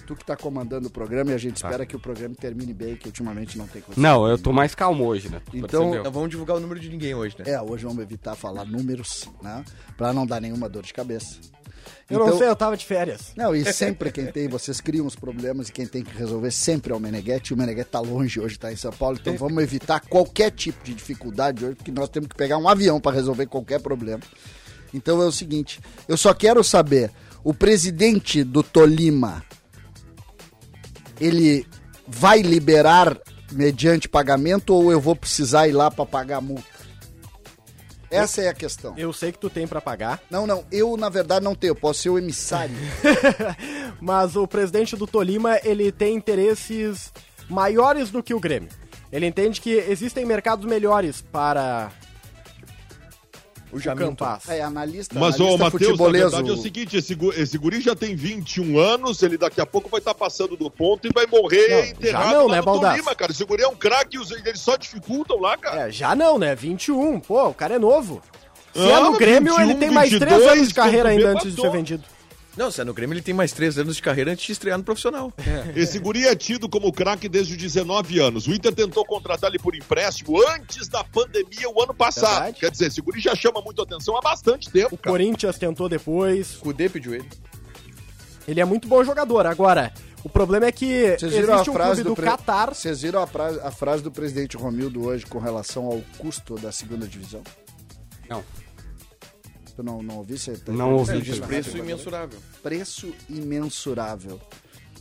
[0.07, 2.95] Tu que tá comandando o programa e a gente espera que o programa termine bem,
[2.95, 3.99] que ultimamente não tem coisa.
[3.99, 5.41] Não, eu tô mais calmo hoje, né?
[5.51, 6.03] Então-?
[6.03, 7.45] Não vamos divulgar o número de ninguém hoje, né?
[7.51, 9.65] É, hoje vamos evitar falar números, né?
[9.97, 11.39] Pra não dar nenhuma dor de cabeça.
[12.09, 13.31] Eu não Então- sei, eu tava de férias.
[13.35, 16.93] Não, e sempre quem tem, vocês criam os problemas e quem tem que resolver sempre
[16.93, 17.53] é o Meneghetti.
[17.53, 19.17] O Meneghetti tá longe hoje, tá em São Paulo.
[19.19, 22.99] Então vamos evitar qualquer tipo de dificuldade hoje, porque nós temos que pegar um avião
[22.99, 24.21] para resolver qualquer problema.
[24.93, 27.11] Então é o seguinte, eu só quero saber,
[27.43, 29.43] o presidente do Tolima,
[31.19, 31.65] ele
[32.07, 33.17] vai liberar
[33.51, 36.74] mediante pagamento ou eu vou precisar ir lá para pagar a multa?
[38.15, 38.93] Essa é a questão.
[38.97, 41.75] Eu sei que tu tem pra pagar, Não, não, eu na verdade não tenho, eu
[41.75, 42.75] posso ser o emissário.
[43.99, 47.11] mas o presidente do Tolima, ele tem interesses
[47.49, 48.69] maiores do que o Grêmio.
[49.11, 51.91] Ele entende que existem mercados melhores para
[53.75, 54.05] O o Jaminto.
[54.09, 54.47] Campaz.
[54.49, 57.57] É, analista, Mas, ô, analista Matheus, na futebolês, verdade é o o- seguinte, esse, esse
[57.57, 61.11] guri já tem 21 anos, ele daqui a pouco vai estar passando do ponto e
[61.13, 62.93] vai morrer Não, enterrado já não, lá né, no Baldasso?
[62.95, 63.31] Tolima, cara.
[63.31, 65.87] Esse guri é um craque, eles só dificultam lá, cara.
[65.87, 66.55] É, já não, né?
[66.55, 67.19] 21.
[67.19, 68.21] Pô, o cara é novo.
[68.73, 71.31] Se Ah, é no Grêmio, 21, ele tem mais 3 22, anos de carreira ainda
[71.31, 72.03] antes de ser vendido.
[72.57, 74.77] Não, se é no Grêmio, ele tem mais três anos de carreira antes de estrear
[74.77, 75.31] no profissional.
[75.75, 78.47] Esse guri é tido como craque desde os 19 anos.
[78.47, 82.31] O Inter tentou contratar ele por empréstimo antes da pandemia o ano passado.
[82.35, 82.59] Verdade.
[82.61, 85.11] Quer dizer, esse guri já chama muito atenção há bastante tempo, O cara.
[85.11, 86.55] Corinthians tentou depois.
[86.55, 87.29] O Cudê pediu ele.
[88.47, 89.45] Ele é muito bom jogador.
[89.47, 89.91] Agora,
[90.23, 92.73] o problema é que Vocês viram a existe um frase do, do, pre- Catar.
[92.73, 96.71] Vocês viram a, pra- a frase do presidente Romildo hoje com relação ao custo da
[96.71, 97.43] segunda divisão?
[98.29, 98.43] Não.
[99.75, 100.37] Tu não, não ouvi?
[100.37, 101.13] Você tá- Não ouvi.
[101.39, 102.39] Na preço imensurável.
[102.63, 104.39] preço imensurável.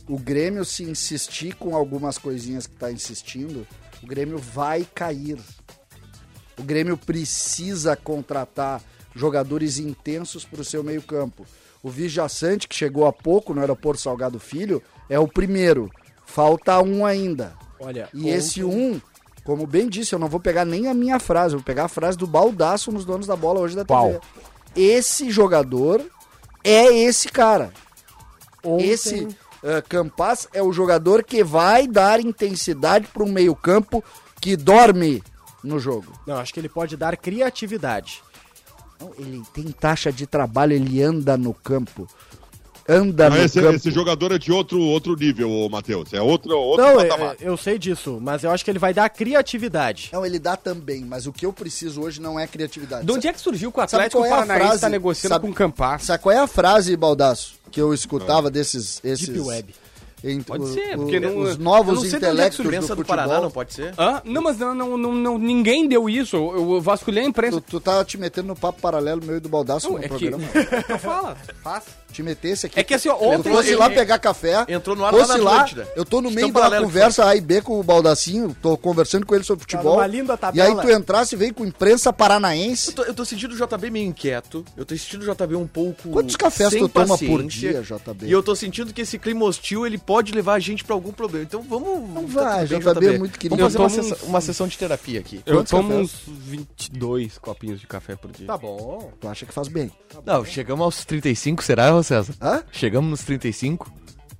[0.07, 3.65] O Grêmio, se insistir com algumas coisinhas que está insistindo,
[4.03, 5.37] o Grêmio vai cair.
[6.57, 8.81] O Grêmio precisa contratar
[9.15, 11.45] jogadores intensos para o seu meio-campo.
[11.81, 15.89] O Vijaçante, que chegou há pouco no aeroporto Salgado Filho, é o primeiro.
[16.25, 17.53] Falta um ainda.
[17.79, 18.99] Olha, E esse um,
[19.43, 21.89] como bem disse, eu não vou pegar nem a minha frase, eu vou pegar a
[21.89, 24.07] frase do Baldaço nos donos da bola hoje da Qual?
[24.13, 24.19] TV.
[24.75, 26.01] Esse jogador
[26.63, 27.71] é esse cara.
[28.63, 34.03] ontem- Esse uh, Campas é o jogador que vai dar intensidade para um meio-campo
[34.41, 35.23] que dorme
[35.63, 36.11] no jogo.
[36.27, 38.21] Não, acho que ele pode dar criatividade.
[39.17, 42.07] Ele tem taxa de trabalho, ele anda no campo.
[42.87, 43.75] Anda Não, no esse, campo.
[43.75, 46.13] esse jogador é de outro, outro nível, Matheus.
[46.13, 47.35] É outro, outro Não, patamar.
[47.39, 50.09] é- eu sei disso, mas eu acho que ele vai dar criatividade.
[50.13, 53.05] Não, ele dá também, mas o que eu preciso hoje não é criatividade.
[53.05, 54.81] De onde é que surgiu que o Atlético é Paranaense frase?
[54.81, 55.99] tá negociando Sabe- com o Campar?
[56.01, 58.99] Sabe qual é a frase, Baldaço, que eu escutava desses...
[59.03, 59.75] esses Deep Web.
[60.23, 62.27] em- Pode o- ser, o- porque não- os eu novos não sei de onde é
[62.29, 62.71] que intelectos surgiu.
[62.81, 63.05] do do futebol.
[63.05, 63.93] Paraná, não pode ser?
[63.97, 64.21] Hã?
[64.25, 66.35] Não, mas não, não, não, não- ninguém deu isso.
[66.35, 67.61] Eu, eu vasculhei a imprensa.
[67.61, 70.09] Tu, tu tá te metendo no papo paralelo meu e do Baldaço Não, no é
[70.09, 70.29] que...
[70.29, 70.43] programa.
[70.85, 71.83] Então fala, faz.
[72.15, 72.79] Te metesse aqui.
[72.79, 73.51] É que assim, ó, Eu ontem...
[73.51, 74.65] fosse eu- lá pegar café.
[74.69, 75.87] Entrou no ar lá fosse na lá, Atlântida.
[75.97, 79.35] eu tô no meio da conversa A e B com o Baldacinho, tô conversando com
[79.35, 79.95] ele sobre futebol.
[79.95, 80.81] numa linda e tabela.
[80.81, 82.89] aí tu entrasse e veio com imprensa paranaense.
[82.91, 84.63] Eu tô, eu tô sentindo o JB meio inquieto.
[84.77, 86.09] Eu tô sentindo o JB um pouco.
[86.09, 88.27] Quantos cafés sem tu toma por dia, JB?
[88.27, 91.11] E eu tô sentindo que esse clima hostil ele pode levar a gente pra algum
[91.11, 91.43] problema.
[91.45, 92.09] Então vamos.
[92.09, 93.57] Não vai, JB é muito querido.
[93.57, 95.41] Vamos fazer uma, uns- uma sessão de terapia aqui.
[95.45, 96.01] Eu Quantos tomo cafés?
[96.01, 98.47] uns 22 copinhos de café por dia.
[98.47, 99.11] Tá bom.
[99.19, 99.91] Tu acha que faz bem?
[100.25, 102.33] Não, chegamos aos 35, será, César?
[102.41, 102.63] Hã?
[102.71, 103.91] Chegamos nos 35?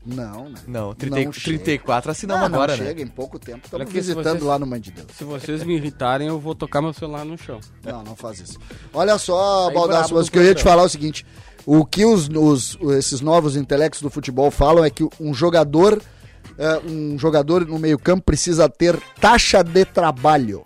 [0.06, 0.56] Não, né?
[0.68, 1.58] Não, 30, Não chega.
[1.58, 3.02] 34 assinamos Ah, não agora, chega né?
[3.02, 3.62] em pouco tempo.
[3.66, 5.08] Estamos visitando vocês- lá no Mãe de Deus.
[5.18, 7.60] Se vocês me irritarem, eu vou tocar meu celular no chão.
[7.84, 8.60] Não, não faz isso.
[8.94, 11.26] Olha só, Aí Baldasso, mas o que eu ia te falar é o seguinte:
[11.66, 16.00] o que os, os- esses novos intelectos do futebol falam é que um jogador,
[16.56, 20.64] é, um jogador no meio-campo precisa ter taxa de trabalho.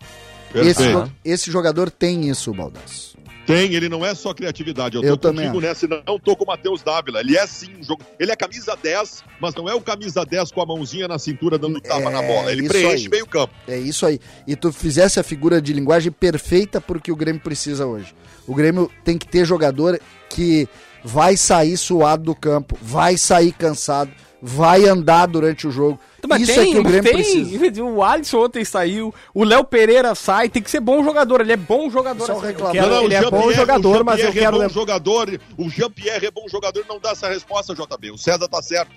[0.53, 0.83] Esse,
[1.23, 3.17] esse jogador tem isso, Baldasso.
[3.53, 4.95] Tem, ele não é só criatividade.
[4.95, 7.19] Eu tô Eu também contigo nessa, não tô com o Matheus Dávila.
[7.21, 8.03] Ele é sim um jogo.
[8.19, 11.57] Ele é camisa 10, mas não é o camisa 10 com a mãozinha na cintura
[11.57, 12.51] dando tapa É, na bola.
[12.51, 13.09] Ele preenche aí.
[13.09, 13.53] meio campo.
[13.67, 14.19] É isso aí.
[14.47, 18.13] E tu fizesse a figura de linguagem perfeita porque o Grêmio precisa hoje.
[18.47, 20.67] O Grêmio tem que ter jogador que
[21.03, 25.99] vai sair suado do campo, vai sair cansado, vai andar durante o jogo.
[26.27, 27.13] Mas Isso tem, é que o Grêmio tem.
[27.13, 27.83] precisa.
[27.89, 31.57] O Alisson ontem saiu, o Léo Pereira sai, tem que ser bom jogador, ele é
[31.57, 32.25] bom jogador.
[32.25, 32.47] Só assim.
[32.47, 32.73] reclamar.
[32.73, 35.39] quero- ele é bom jogador, o mas eu quero é bom jogador.
[35.57, 38.11] O Jean-Pierre é bom jogador, não dá essa resposta, JB.
[38.11, 38.91] O César tá certo.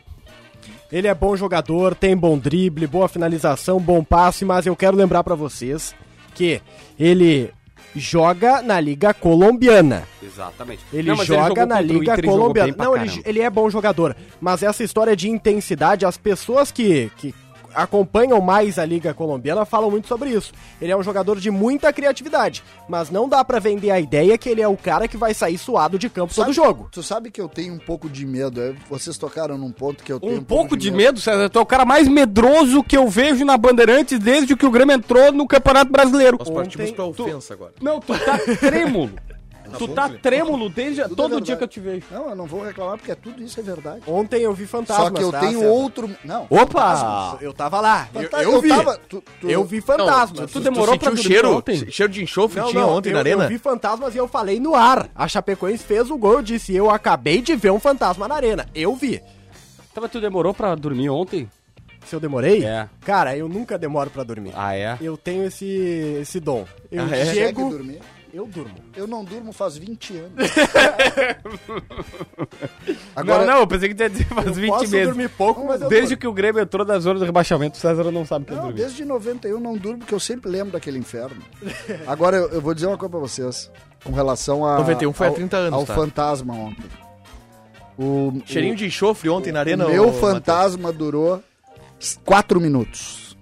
[0.91, 5.25] Ele é bom jogador, tem bom drible, boa finalização, bom passe, mas eu quero lembrar
[5.25, 5.95] pra vocês
[6.35, 6.61] que
[6.99, 7.51] ele
[7.94, 10.05] joga na Liga Colombiana.
[10.22, 10.85] Exatamente.
[10.92, 12.74] Ele Não, joga jogou na Liga Colombiana.
[12.76, 14.16] Não, ele, ele é bom jogador.
[14.40, 17.35] Mas essa história de intensidade, as pessoas que, que
[17.75, 20.53] acompanham mais a Liga Colombiana falam muito sobre isso.
[20.81, 22.63] Ele é um jogador de muita criatividade.
[22.89, 25.59] Mas não dá pra vender a ideia que ele é o cara que vai sair
[25.59, 26.89] suado de campo todo Sabe- jogo.
[26.93, 28.61] Tu sabe que eu tenho um pouco de medo.
[28.61, 28.75] é?
[28.91, 31.49] Vocês tocaram num ponto que eu tenho Um pouco de medo, César.
[31.49, 34.95] Tu é o cara mais medroso que eu vejo na Bandeirantes desde que o Grêmio
[34.95, 36.37] entrou no Campeonato Brasileiro.
[36.39, 37.73] Nós partimos Ontem, pra tu- ofensa agora.
[37.81, 39.11] Não, tu tá trêmulo.
[39.79, 41.47] tu tá trêmulo desde Tudo é todo verdade.
[41.47, 42.07] dia que eu te vejo.
[42.11, 44.03] Não, eu não vou reclamar porque tudo isso é verdade.
[44.07, 45.07] Ontem eu vi fantasmas.
[45.09, 45.71] Só que eu tá, tenho César?
[45.73, 46.11] outro.
[46.25, 46.47] Não.
[46.51, 47.39] Opa!
[47.41, 48.09] Eu tava lá.
[48.15, 48.69] Eu, Fantasma, eu vi.
[48.69, 50.41] tava- tu- tu- Eu vi fantasmas.
[50.41, 51.91] Não, tu demorou pra sentiu dormir cheiro, ontem?
[51.91, 53.45] cheiro de enxofre Não, tinha não, ontem eu, na arena?
[53.45, 55.09] eu vi fantasmas e eu falei no ar.
[55.15, 58.67] A Chapecoense fez o gol, eu disse, eu acabei de ver um fantasma na arena.
[58.75, 59.21] Eu vi.
[59.95, 61.49] Tá, mas tu demorou pra dormir ontem?
[62.07, 62.65] Se eu demorei?
[62.65, 62.89] É.
[63.05, 64.53] Cara, eu nunca demoro pra dormir.
[64.57, 64.99] Ah, é?
[65.01, 65.67] Eu tenho esse,
[66.21, 66.65] esse dom.
[66.91, 67.27] Eu Ah, é?
[67.27, 68.01] Chego, dormir?
[68.33, 68.75] Eu durmo.
[68.97, 70.33] Eu não durmo faz 20 anos.
[73.25, 75.07] não, não, eu pensei que ia dizer faz Eu 20 posso meses.
[75.07, 76.21] dormir pouco, mas eu Desde durmo.
[76.21, 78.57] que o Grêmio entrou da zona do rebaixamento, o César não sabe o que é
[78.57, 78.79] Não, dormir.
[78.81, 81.42] desde 91 não durmo, porque eu sempre lembro daquele inferno.
[82.07, 83.71] Agora, eu, eu vou dizer uma coisa pra vocês.
[84.05, 84.79] Com relação a.
[84.79, 85.95] 91 foi há ao- 30 anos, Ao tá?
[85.95, 86.85] fantasma ontem.
[87.99, 89.88] O, Cheirinho o- de enxofre ontem na o arena.
[89.88, 91.42] meu fantasma durou
[92.25, 93.37] 4 minutos.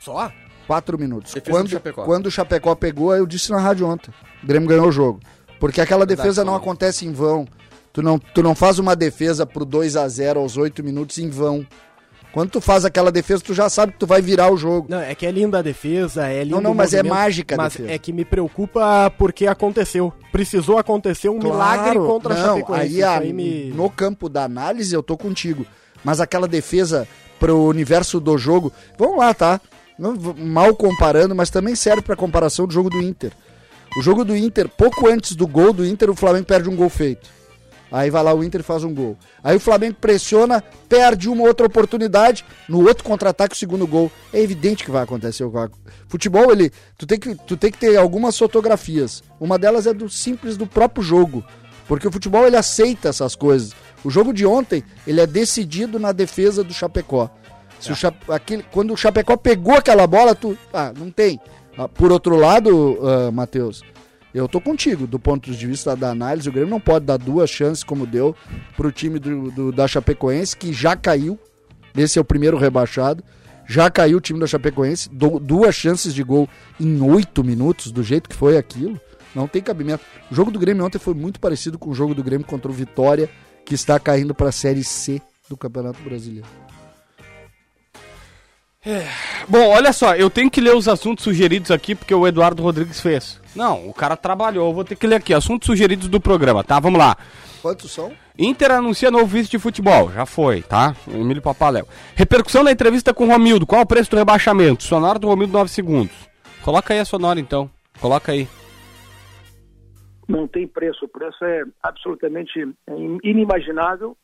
[0.00, 0.30] Só?
[0.68, 1.32] 4 minutos.
[1.34, 2.04] Defesa do Quando, Chapecó.
[2.04, 4.12] quando o Chapecó pegou, eu disse na rádio ontem.
[4.44, 5.18] O Grêmio ganhou o jogo.
[5.58, 7.44] Porque aquela defesa não acontece em vão.
[7.92, 11.28] Tu não, tu não faz uma defesa pro 2 a 0 aos 8 minutos em
[11.28, 11.66] vão.
[12.30, 14.86] Quando tu faz aquela defesa, tu já sabe que tu vai virar o jogo.
[14.90, 17.58] Não, é que é linda a defesa, é lindo Não, não, mas é mágica a
[17.58, 17.90] Mas defesa.
[17.90, 20.12] é que me preocupa porque aconteceu.
[20.30, 22.82] Precisou acontecer um milagre contra a não, Chapecoense.
[22.96, 23.72] aí, a- aí me...
[23.74, 25.64] no campo da análise eu tô contigo.
[26.04, 27.08] Mas aquela defesa
[27.40, 29.60] pro universo do jogo, vamos lá, tá?
[29.98, 33.32] Não, mal comparando, mas também serve pra comparação do jogo do Inter.
[33.98, 36.88] O jogo do Inter, pouco antes do gol do Inter, o Flamengo perde um gol
[36.88, 37.28] feito.
[37.90, 39.16] Aí vai lá o Inter faz um gol.
[39.42, 44.12] Aí o Flamengo pressiona, perde uma outra oportunidade, no outro contra-ataque o segundo gol.
[44.32, 45.70] É evidente que vai acontecer o
[46.06, 49.22] Futebol, ele, tu tem que tu tem que ter algumas fotografias.
[49.40, 51.42] Uma delas é do simples do próprio jogo,
[51.86, 53.74] porque o futebol ele aceita essas coisas.
[54.04, 57.30] O jogo de ontem, ele é decidido na defesa do Chapecó.
[57.80, 61.40] Se o Chape- aquele, quando o Chapecó pegou aquela bola, tu, ah, não tem.
[61.76, 63.82] Ah, Por outro lado, ah, Matheus,
[64.34, 67.48] eu tô contigo, do ponto de vista da análise, o Grêmio não pode dar duas
[67.48, 68.34] chances como deu
[68.76, 71.38] pro time do, do- da Chapecoense, que já caiu.
[71.96, 73.22] Esse é o primeiro rebaixado.
[73.66, 76.48] Já caiu o time da Chapecoense, du- duas chances de gol
[76.80, 79.00] em oito minutos, do jeito que foi aquilo.
[79.34, 80.02] Não tem cabimento.
[80.30, 82.74] O jogo do Grêmio ontem foi muito parecido com o jogo do Grêmio contra o
[82.74, 83.28] Vitória,
[83.64, 86.46] que está caindo para a Série C do Campeonato Brasileiro.
[89.48, 93.00] Bom, olha só, eu tenho que ler os assuntos sugeridos aqui porque o Eduardo Rodrigues
[93.00, 93.40] fez.
[93.54, 95.34] Não, o cara trabalhou, eu vou ter que ler aqui.
[95.34, 96.78] Assuntos sugeridos do programa, tá?
[96.80, 97.16] Vamos lá.
[97.60, 98.12] Quantos são?
[98.38, 100.12] Inter anuncia novo vice de futebol.
[100.12, 100.94] Já foi, tá?
[101.08, 101.88] Emílio Papaléu.
[102.14, 103.66] Repercussão da entrevista com o Romildo.
[103.66, 104.84] Qual o preço do rebaixamento?
[104.84, 106.14] Sonora do Romildo 9 segundos.
[106.62, 107.68] Coloca aí a sonora então.
[108.00, 108.46] Coloca aí.
[110.28, 111.04] não tem preço.
[111.04, 112.64] O preço é absolutamente
[113.24, 114.16] inimaginável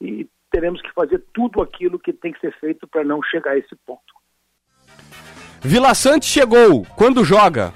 [0.00, 3.58] e teremos que fazer tudo aquilo que tem que ser feito para não chegar a
[3.58, 4.00] esse ponto.
[5.60, 6.84] Vila Sante chegou.
[6.96, 7.72] Quando joga?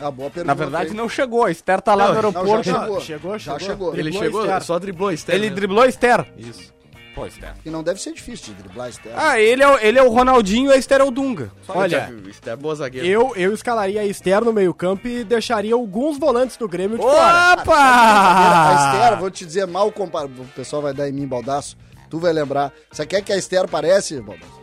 [0.00, 0.44] Ah, boa pergunta.
[0.44, 0.96] Na verdade hein?
[0.96, 1.44] não chegou.
[1.44, 2.64] A Esther tá lá Não, no não, aeroporto.
[2.64, 3.00] já chegou.
[3.00, 3.60] Chegou, Já chegou.
[3.60, 3.92] chegou.
[3.94, 4.62] Ele Driblou chegou, Esther.
[4.62, 5.54] só driblou a Esther, Ele né?
[5.54, 6.26] driblou a Esther.
[6.36, 6.74] Isso.
[7.14, 7.52] Pô, Esther.
[7.62, 9.12] Que não deve ser difícil de driblar Esther.
[9.14, 11.52] Ah, ele é, o- ele é o Ronaldinho e a Esther é o Dunga.
[11.68, 13.06] Olha, Esther é boa zagueira.
[13.06, 17.02] eu, eu escalaria a Esther no meio campo e deixaria alguns volantes do Grêmio de
[17.04, 17.22] fora.
[17.22, 19.16] A Esther, Opa!
[19.20, 20.32] vou te dizer, mal comparado.
[20.40, 21.76] O pessoal vai dar em mim, Baldaço.
[22.08, 22.72] Tu vai lembrar.
[22.90, 24.62] Você quer que a Esther parece, Baldaço?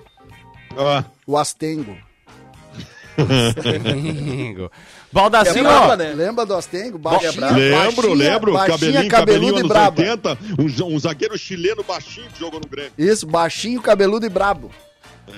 [0.77, 1.95] Ah, O Astengo.
[5.11, 6.13] Baldacinho, É né?
[6.13, 6.97] Lembra do Astengo?
[6.97, 8.53] Baixinha, lembro, baixinha, lembro.
[8.53, 10.01] baixinha, cabelinho, cabeludo cabelinho e anos brabo.
[10.01, 10.37] 80.
[10.59, 12.91] Um, um zagueiro chileno baixinho que jogou no Grêmio.
[12.97, 14.69] Isso, baixinho, cabeludo e brabo.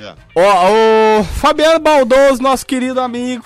[0.02, 0.14] É.
[0.36, 3.46] Ó, o Fabiano Baldoso, nosso querido amigo.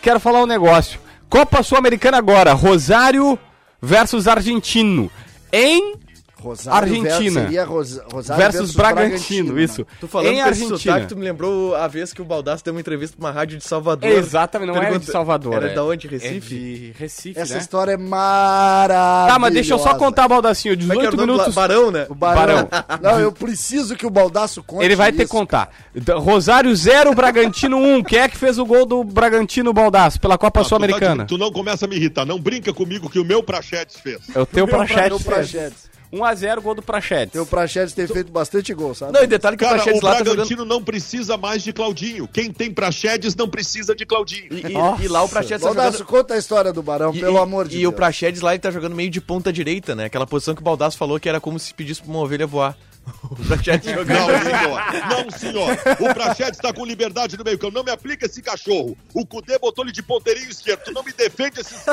[0.00, 0.98] Quero falar um negócio.
[1.30, 2.52] Copa Sul-Americana agora.
[2.52, 3.38] Rosário
[3.80, 5.10] versus Argentino.
[5.52, 5.94] Em
[6.42, 7.40] Rosário Argentina.
[7.40, 9.62] ver- Seria Ros- Rosário versus, Bragantino, né?
[9.62, 9.86] isso.
[10.00, 10.78] Tu falando em com esse Argentina.
[10.78, 13.58] sotaque, tu me lembrou a vez que o Baldaço deu uma entrevista pra uma rádio
[13.58, 14.10] de Salvador.
[14.10, 15.54] Exatamente, não era de Salvador.
[15.54, 15.74] Era é.
[15.74, 16.06] da onde?
[16.06, 16.54] É Recife?
[16.54, 17.60] de Recife, Essa né?
[17.60, 19.28] história é maravilhosa.
[19.32, 20.72] Tá, mas deixa eu só contar, Baldacinho.
[20.72, 21.54] É era 18 o nome do minutos.
[21.54, 22.06] Barão, né?
[22.08, 22.68] O Barão.
[22.68, 22.98] Barão.
[23.02, 25.32] Não, eu preciso que o Baldaço conte Ele vai ter que isso.
[25.32, 25.70] contar.
[25.94, 28.02] Da- Rosário 0, Bragantino 1.
[28.02, 31.16] Quem é que fez o gol do Bragantino Baldaço pela Copa Ah, tu Sul-Americana?
[31.18, 32.24] tá de- Tu, não começa a me irritar.
[32.24, 34.18] Não brinca comigo que o meu Prachetes fez.
[34.34, 35.22] É o teu Meu Prachetes.
[35.22, 35.91] Prachetes.
[36.12, 37.32] 1x0, gol do Prachetes.
[37.32, 39.12] Teu Prachetes tem feito bastante gol, sabe?
[39.12, 40.34] Não, e detalhe que o Cara, o Praxedes lá tá jogando...
[40.36, 42.28] Bragantino não precisa mais de Claudinho.
[42.28, 44.48] Quem tem Prachedes não precisa de Claudinho.
[44.52, 44.56] E,
[45.02, 46.08] e- e lá o Praxedes tá Baldaço, jogando...
[46.08, 47.92] conta a história do Barão, E, pelo e- amor de e Deus.
[47.92, 50.04] o Praxedes lá ele tá jogando meio de ponta direita, né?
[50.04, 52.76] Aquela posição que o Baldaço falou que era como se pedisse pra uma ovelha voar.
[53.32, 53.56] O Não,
[53.94, 54.42] jogando.
[54.44, 54.80] senhor.
[55.08, 55.78] Não, senhor.
[56.00, 57.74] O Prachetes está com liberdade no meio campo.
[57.74, 58.96] Não me aplica esse cachorro.
[59.14, 60.82] O Cudê botou ele de ponteirinho esquerdo.
[60.84, 61.84] Tu não me defende esses...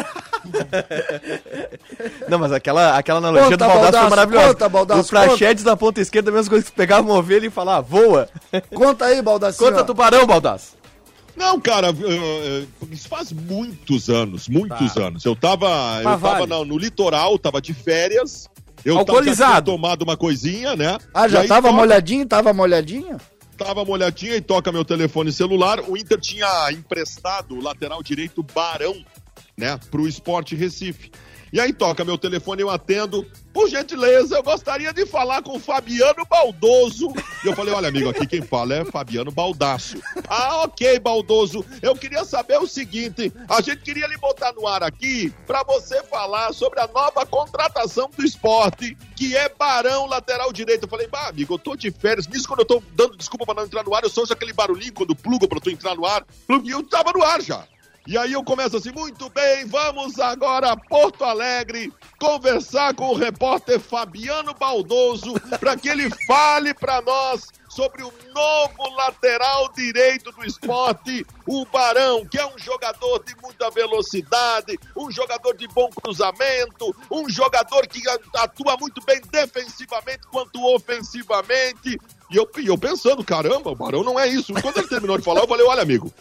[2.28, 4.48] Não, mas aquela, aquela analogia Conta, do Baldaço foi maravilhosa.
[4.50, 7.50] conta, Baldasso, o Praxedes na ponta esquerda, a mesma coisa que pegava uma ovelha e
[7.50, 8.30] falar, voa.
[8.74, 9.69] Conta aí, Baldacinho.
[9.72, 10.78] Conta tubarão, Baldaço.
[11.36, 11.88] Não, cara,
[12.91, 15.04] isso faz muitos anos, muitos Tá.
[15.08, 15.24] anos.
[15.24, 15.67] Eu tava,
[16.00, 16.48] eu tava vale.
[16.48, 18.50] na- no litoral, tava de férias.
[18.86, 19.52] Eu tava, Alcoolizado.
[19.52, 20.98] tinha tomado uma coisinha, né?
[21.13, 22.26] Ah, já tava toca- molhadinho?
[22.26, 23.18] Tava molhadinho?
[23.58, 25.82] Tava molhadinha e toca meu telefone celular.
[25.88, 28.96] O Inter tinha emprestado o lateral direito Barão,
[29.58, 31.12] né, pro Esporte Recife.
[31.52, 33.26] E aí toca meu telefone, eu atendo.
[33.52, 37.12] Por gentileza, eu gostaria de falar com Fabiano Baldoso.
[37.44, 39.98] E eu falei, olha, amigo, aqui quem fala é Fabiano Baldaço.
[40.28, 41.66] Ah, ok, Baldoso.
[41.82, 46.04] Eu queria saber o seguinte: a gente queria lhe botar no ar aqui para você
[46.04, 50.84] falar sobre a nova contratação do esporte, que é Barão, lateral direito.
[50.84, 52.28] Eu falei, bah, amigo, eu tô de férias.
[52.28, 54.94] Nisso, quando eu tô dando desculpa para não entrar no ar, eu sou aquele barulhinho
[54.94, 56.24] quando plugo pra tu entrar no ar.
[56.64, 57.66] E eu tava no ar já.
[58.10, 63.13] E aí eu começo assim, muito bem, vamos agora a Porto Alegre conversar com o
[63.13, 70.43] repórter Fabiano Baldoso para que ele fale para nós sobre o novo lateral direito do
[70.43, 76.95] esporte, o Barão, que é um jogador de muita velocidade, um jogador de bom cruzamento,
[77.12, 78.02] um jogador que
[78.34, 82.00] atua muito bem defensivamente quanto ofensivamente.
[82.32, 84.54] E eu, eu pensando, caramba, o Barão não é isso.
[84.62, 86.13] Quando ele terminou de falar, eu falei, olha, amigo,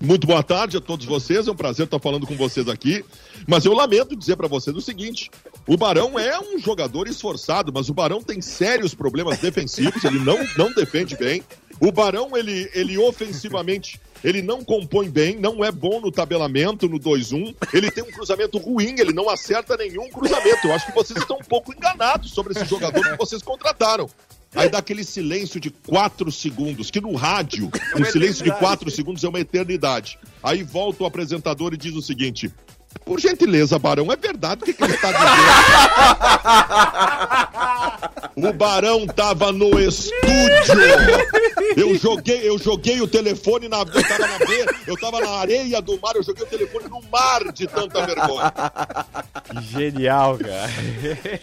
[0.00, 3.04] muito boa tarde a todos vocês, é um prazer estar falando com vocês aqui.
[3.46, 5.30] Mas eu lamento dizer para vocês o seguinte:
[5.66, 10.38] o Barão é um jogador esforçado, mas o Barão tem sérios problemas defensivos, ele não,
[10.56, 11.42] não defende bem.
[11.80, 17.00] O Barão, ele, ele ofensivamente, ele não compõe bem, não é bom no tabelamento, no
[17.00, 17.54] 2-1.
[17.72, 20.66] Ele tem um cruzamento ruim, ele não acerta nenhum cruzamento.
[20.66, 24.10] Eu acho que vocês estão um pouco enganados sobre esse jogador que vocês contrataram.
[24.54, 29.22] Aí dá aquele silêncio de quatro segundos, que no rádio, um silêncio de quatro segundos
[29.22, 30.18] é uma eternidade.
[30.42, 32.52] Aí volta o apresentador e diz o seguinte:
[33.04, 35.12] Por gentileza, Barão, é verdade o que, que ele está
[38.34, 38.48] dizendo?
[38.48, 40.20] o Barão tava no estúdio.
[41.76, 45.80] Eu joguei, eu joguei o telefone na, eu tava na beira, eu tava na areia
[45.80, 48.52] do mar, eu joguei o telefone no mar de tanta vergonha.
[49.62, 50.70] Genial, cara.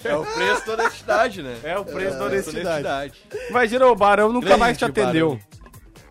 [0.04, 1.58] É o preço da honestidade, né?
[1.64, 2.68] É o preço da honestidade.
[2.68, 3.14] honestidade.
[3.50, 5.30] Imagina, o Barão nunca mais te Grande atendeu.
[5.30, 5.48] Barão.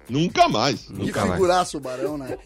[0.08, 0.82] Nunca mais.
[0.82, 1.32] Que Nunca mais.
[1.32, 2.38] figuraço o Barão, né?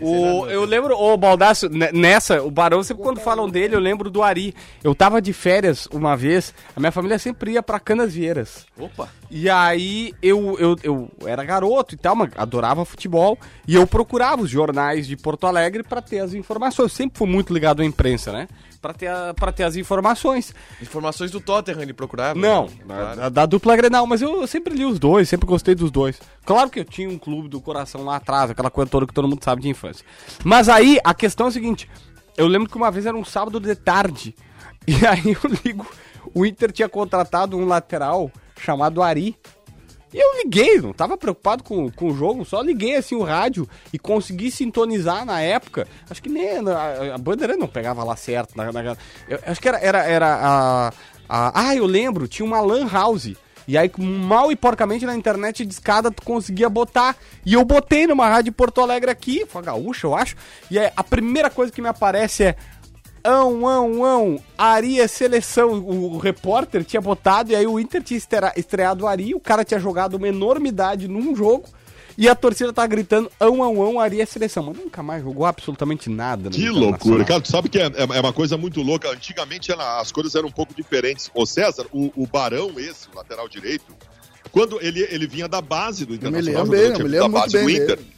[0.00, 4.08] O, eu lembro, o Baldaço, ne- nessa, o Barão, sempre quando falam dele, eu lembro
[4.10, 4.54] do Ari.
[4.82, 8.64] Eu tava de férias uma vez, a minha família sempre ia pra Canas Vieiras.
[8.78, 9.08] Opa.
[9.30, 13.38] E aí eu, eu, eu era garoto e tal, mas adorava futebol.
[13.68, 16.84] E eu procurava os jornais de Porto Alegre pra ter as informações.
[16.90, 18.48] Eu sempre fui muito ligado à imprensa, né?
[18.82, 20.52] Pra ter, a- pra ter as informações.
[20.82, 22.36] Informações do Tottenham ele procurava.
[22.38, 22.70] Não, né?
[22.84, 23.16] da, Claro.
[23.16, 26.20] da- da dupla Grenal, mas eu, eu sempre li os dois, sempre gostei dos dois.
[26.44, 29.28] Claro que eu tinha um clube do coração lá atrás, aquela coisa toda que todo
[29.28, 30.04] mundo sabe de infância.
[30.44, 31.88] Mas aí a questão é a seguinte:
[32.36, 34.34] eu lembro que uma vez era um sábado de tarde,
[34.84, 35.86] e aí eu ligo,
[36.34, 39.36] o Inter tinha contratado um lateral chamado Ari.
[40.12, 43.68] E eu liguei, não tava preocupado com, com o jogo, só liguei assim o rádio
[43.92, 45.88] e consegui sintonizar na época.
[46.10, 48.54] Acho que nem a, a bandeira não pegava lá certo.
[48.56, 48.96] na- na-
[49.28, 50.88] eu acho que era, era, era a,
[51.28, 51.68] a.
[51.68, 53.32] Ah, eu lembro, tinha uma Lan House.
[53.66, 57.16] E aí, mal e porcamente na internet de escada, tu conseguia botar.
[57.46, 60.34] E eu botei numa rádio Porto Alegre aqui, foi a gaúcha, eu acho.
[60.70, 62.56] E a primeira coisa que me aparece é.
[63.24, 65.74] Ão, ão, ão, Ari é seleção.
[65.74, 69.40] O, o repórter tinha botado, e aí o Inter tinha estrea- estreado o Ari, o
[69.40, 71.64] cara tinha jogado uma enormidade num jogo,
[72.18, 74.64] e a torcida tá gritando, ão, ão, ão, Ari é seleção.
[74.64, 76.50] Mas nunca mais jogou absolutamente nada.
[76.50, 76.90] Que Internacional.
[76.90, 77.40] loucura, cara.
[77.40, 79.08] Tu sabe que é, é- é uma coisa muito louca.
[79.10, 81.30] Antigamente era- as coisas eram um pouco diferentes.
[81.32, 83.84] Ô César, o, o Barão, esse, o lateral direito,
[84.50, 87.18] quando ele, ele vinha da base do Eu me Internacional, lembro bem, eu me lembro
[87.20, 87.96] da muito base bem do Inter.
[87.96, 88.08] dele.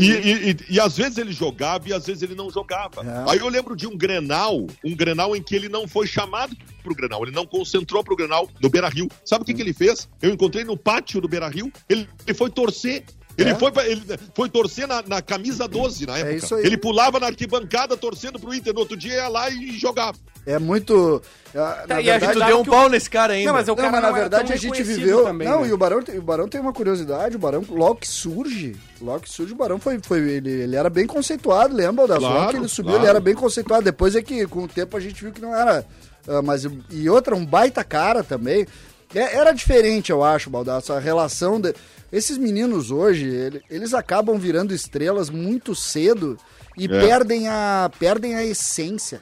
[0.00, 3.02] E, e- e- e às vezes ele jogava e às vezes ele não jogava.
[3.02, 3.32] É.
[3.32, 6.94] Aí eu lembro de um Grenal, um Grenal em que ele não foi chamado pro
[6.94, 9.08] Grenal, ele não concentrou pro Grenal no Beira Rio.
[9.24, 10.08] Sabe o que, que ele fez?
[10.20, 13.04] Eu encontrei no pátio do Beira Rio, ele, ele foi torcer.
[13.36, 13.54] Ele, É?
[13.56, 14.02] foi, ele
[14.34, 16.34] foi torcer na, na camisa 12 na época.
[16.34, 16.64] isso aí.
[16.66, 18.72] Ele pulava na arquibancada torcendo pro Inter.
[18.72, 20.16] No outro dia ia lá e jogava.
[20.46, 21.22] É muito.
[21.54, 23.46] ah, Tá, na e a verdade, Tu Sabe deu um pau nesse cara ainda.
[23.50, 25.24] Não, mas o Não, cara mas na não é verdade a gente viveu.
[25.24, 25.68] também, não, né?
[25.68, 29.20] e o Barão, tem- o Barão tem uma curiosidade, o Barão, logo que surge, logo
[29.20, 29.98] que surge, o Barão foi.
[30.02, 32.06] foi ele, ele era bem conceituado, lembra?
[32.06, 33.04] Da Claro, logo que ele subiu, claro.
[33.04, 33.82] ele era bem conceituado.
[33.84, 35.84] Depois é que com o tempo a gente viu que não era.
[36.28, 38.66] ah, mas, e outra, um baita cara também.
[39.14, 41.58] É- era diferente, eu acho, Baldasso, a relação.
[41.60, 41.72] De,
[42.16, 46.38] esses meninos hoje, ele- eles acabam virando estrelas muito cedo
[46.76, 46.88] e É.
[46.88, 49.20] perdem, a, perdem a essência.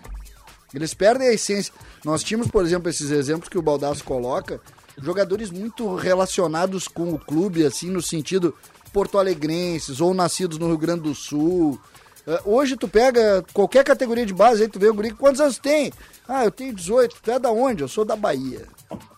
[0.75, 1.73] Eles perdem a essência.
[2.05, 4.61] Nós tínhamos, por exemplo, esses exemplos que o Baldasso coloca,
[5.01, 8.55] jogadores muito relacionados com o clube, assim, no sentido
[8.93, 11.79] porto-alegrenses ou nascidos no Rio Grande do Sul.
[12.27, 15.59] Eh, Hoje tu pega qualquer categoria de base, aí tu vê o guri, quantos anos
[15.59, 15.93] tem?
[16.29, 17.17] Ah, eu tenho 18.
[17.23, 17.83] Tu é da onde?
[17.83, 18.63] Eu sou da Bahia.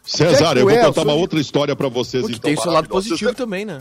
[0.04, 0.84] César, eu vou é?
[0.84, 2.24] Contar uma outra história pra vocês.
[2.28, 3.78] Então, tem o seu lado positivo Vocês, também, né?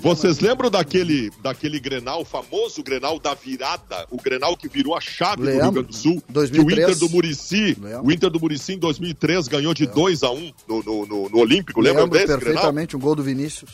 [0.00, 4.06] vocês lembram daquele, daquele Grenal, famoso Grenal da virada?
[4.10, 5.72] O Grenal que virou a chave do Rio Lembro.
[5.72, 6.22] Grande do Sul?
[6.28, 6.52] 2003.
[6.52, 8.06] Que o Inter do Murici, Lembro.
[8.06, 11.38] o Inter do Murici em 2003 ganhou de 2 a 1 no, no, no, no
[11.38, 11.80] Olímpico.
[11.80, 12.40] Lembro desse Grenal?
[12.44, 13.70] perfeitamente um gol do Vinícius.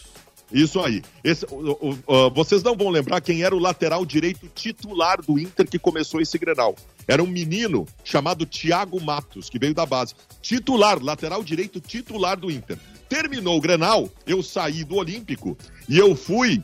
[0.53, 1.03] Isso aí.
[1.23, 5.39] Esse, o- o- o- vocês não vão lembrar quem era o lateral direito titular do
[5.39, 6.75] Inter que começou esse Grenal.
[7.07, 10.15] Era um menino chamado Thiago Matos, que veio da base.
[10.41, 12.79] Titular, lateral direito titular do Inter.
[13.09, 15.57] Terminou o Grenal, eu saí do Olímpico
[15.89, 16.63] e eu fui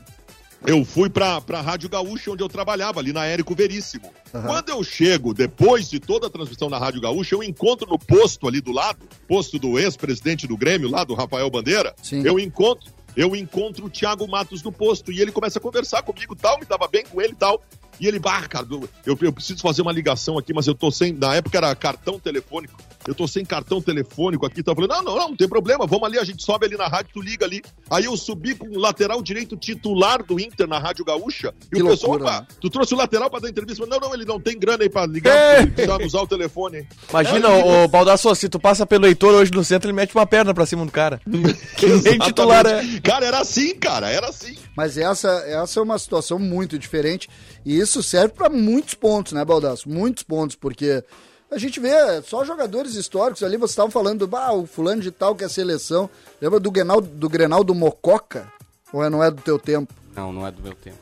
[0.65, 4.11] eu fui pra, pra Rádio Gaúcha, onde eu trabalhava, ali na Érico Veríssimo.
[4.31, 8.47] Quando eu chego, depois de toda a transmissão na Rádio Gaúcha, eu encontro no posto
[8.47, 12.21] ali do lado, posto do ex-presidente do Grêmio, lá do Rafael Bandeira, Sim.
[12.25, 16.35] eu encontro, eu encontro o Thiago Matos no posto, e ele começa a conversar comigo
[16.35, 17.61] tal, me dava bem com ele e tal.
[18.01, 18.65] E ele, bah, cara,
[19.05, 21.13] eu, eu, preciso fazer uma ligação aqui, mas eu tô sem.
[21.13, 22.73] Na época era cartão telefônico.
[23.07, 24.61] Eu tô sem cartão telefônico aqui.
[24.61, 25.85] Tá falando, não, não, não, não tem problema.
[25.87, 27.61] Vamos ali, a gente sobe ali na rádio, tu liga ali.
[27.89, 31.53] Aí eu subi com o lateral direito titular do Inter na Rádio Gaúcha.
[31.71, 32.47] E Que o pessoal, loucura, opa, né?
[32.59, 33.85] tu trouxe o lateral pra dar entrevista.
[33.85, 35.61] Não, não, ele não tem grana aí pra ligar.
[35.61, 36.87] Ele precisava usar o telefone.
[37.09, 40.25] Imagina, É, o, Baldasso, se tu passa pelo Heitor hoje no centro, ele mete uma
[40.27, 41.19] perna pra cima do cara.
[41.77, 42.25] Que nem Exatamente.
[42.25, 42.99] titular é.
[43.01, 44.55] Cara, era assim, cara, era assim.
[44.75, 47.27] Mas essa, essa é uma situação muito diferente
[47.65, 49.89] e isso serve para muitos pontos, né, Baldasso?
[49.89, 51.03] Muitos pontos, porque
[51.51, 51.91] a gente vê
[52.23, 56.09] só jogadores históricos ali, você estava falando, ah, o fulano de tal que é seleção.
[56.41, 58.51] Lembra do Grenal do, Grenal do Mococa?
[58.93, 59.93] Ou é- não é do teu tempo?
[60.15, 60.97] Não, não é do meu tempo.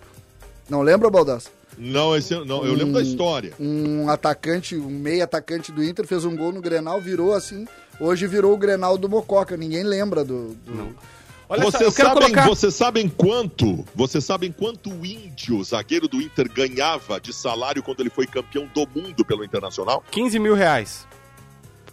[0.70, 1.50] Não lembra, Baldasso?
[1.78, 3.54] Não, esse, não eu lembro da história.
[3.60, 7.66] Um atacante, um meio atacante do Inter fez um gol no Grenal, virou assim.
[8.00, 9.56] Hoje virou o Grenal do Mococa.
[9.56, 10.50] Ninguém lembra do.
[10.66, 10.96] do-
[11.50, 12.48] Olha só, Vocês eu quero sabem, colocar...
[12.48, 13.84] vocês sabem quanto?
[13.96, 18.70] Vocês sabem quanto o Índio, zagueiro do Inter, ganhava de salário quando ele foi campeão
[18.72, 20.04] do mundo pelo Internacional?
[20.12, 21.08] 15 mil reais.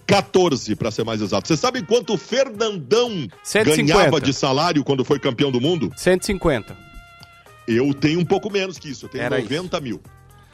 [0.06, 1.48] 14, para ser mais exato.
[1.48, 3.94] Vocês sabem quanto o Fernandão 150.
[3.94, 5.90] ganhava de salário quando foi campeão do mundo?
[5.96, 6.76] 150.
[7.66, 10.00] Eu tenho um pouco menos que isso, eu tenho Era 90 mil.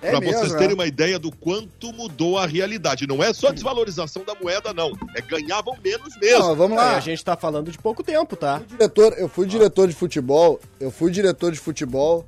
[0.03, 0.59] É Pra mesmo, vocês é.
[0.59, 3.07] terem uma ideia do quanto mudou a realidade.
[3.07, 4.93] Não é só a desvalorização da moeda, não.
[5.15, 6.41] É ganhavam menos mesmo.
[6.41, 6.97] Não, vamos É, lá.
[6.97, 8.61] a gente tá falando de pouco tempo, tá?
[8.69, 12.27] diretor, eu fui diretor de futebol, eu fui diretor de futebol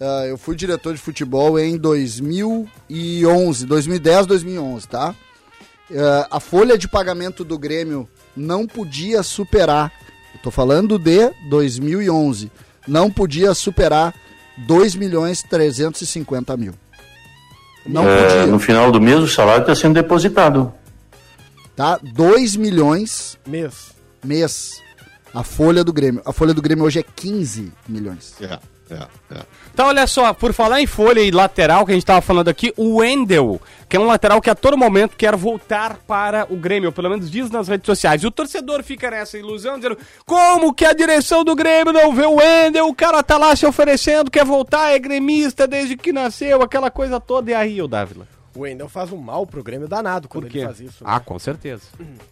[0.00, 5.14] ah, eu fui diretor de futebol em 2011, 2010, 2011, tá?
[5.92, 9.92] Ah, a folha de pagamento do Grêmio não podia superar,
[10.34, 12.50] eu tô falando de 2011,
[12.86, 14.14] não podia superar
[14.56, 16.74] 2 milhões 350 mil.
[17.88, 20.72] Não É, podia, no final do mês o salário está sendo depositado.
[21.74, 21.98] tá?
[22.02, 23.92] 2 milhões Mês.
[24.24, 24.80] mês.
[25.34, 26.20] A folha do Grêmio.
[26.24, 28.34] A folha do Grêmio hoje é 15 milhões.
[28.40, 28.58] É,
[28.90, 29.42] é, é.
[29.72, 32.72] Então, olha só, por falar em folha e lateral que a gente tava falando aqui,
[32.76, 36.90] o Wendel, que é um lateral que a todo momento quer voltar para o Grêmio,
[36.90, 38.22] pelo menos diz nas redes sociais.
[38.22, 42.26] E o torcedor fica nessa ilusão, dizendo: como que a direção do Grêmio não vê
[42.26, 42.88] o Wendel?
[42.88, 47.20] O cara tá lá se oferecendo, quer voltar, é gremista desde que nasceu, aquela coisa
[47.20, 47.50] toda.
[47.50, 48.37] E aí, o Dávila?
[48.58, 51.04] O Wendel faz um mal pro Grêmio danado quando ele faz isso.
[51.04, 51.10] né?
[51.12, 51.82] Ah, com certeza.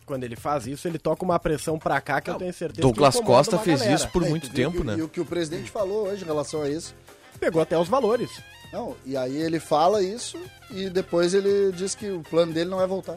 [0.05, 3.15] Quando ele faz isso, ele toca uma pressão pra cá que eu tenho certeza Douglas
[3.15, 3.95] que Costa fez galera.
[3.97, 4.97] isso por É, muito tempo, que- né?
[4.99, 6.95] E o que o presidente falou hoje em relação a isso.
[7.39, 8.31] Pegou até os valores.
[8.73, 10.37] Não, e aí ele fala isso
[10.73, 13.17] e depois ele diz que o plano dele não é voltar.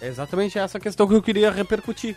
[0.00, 2.16] É exatamente essa questão que eu queria repercutir.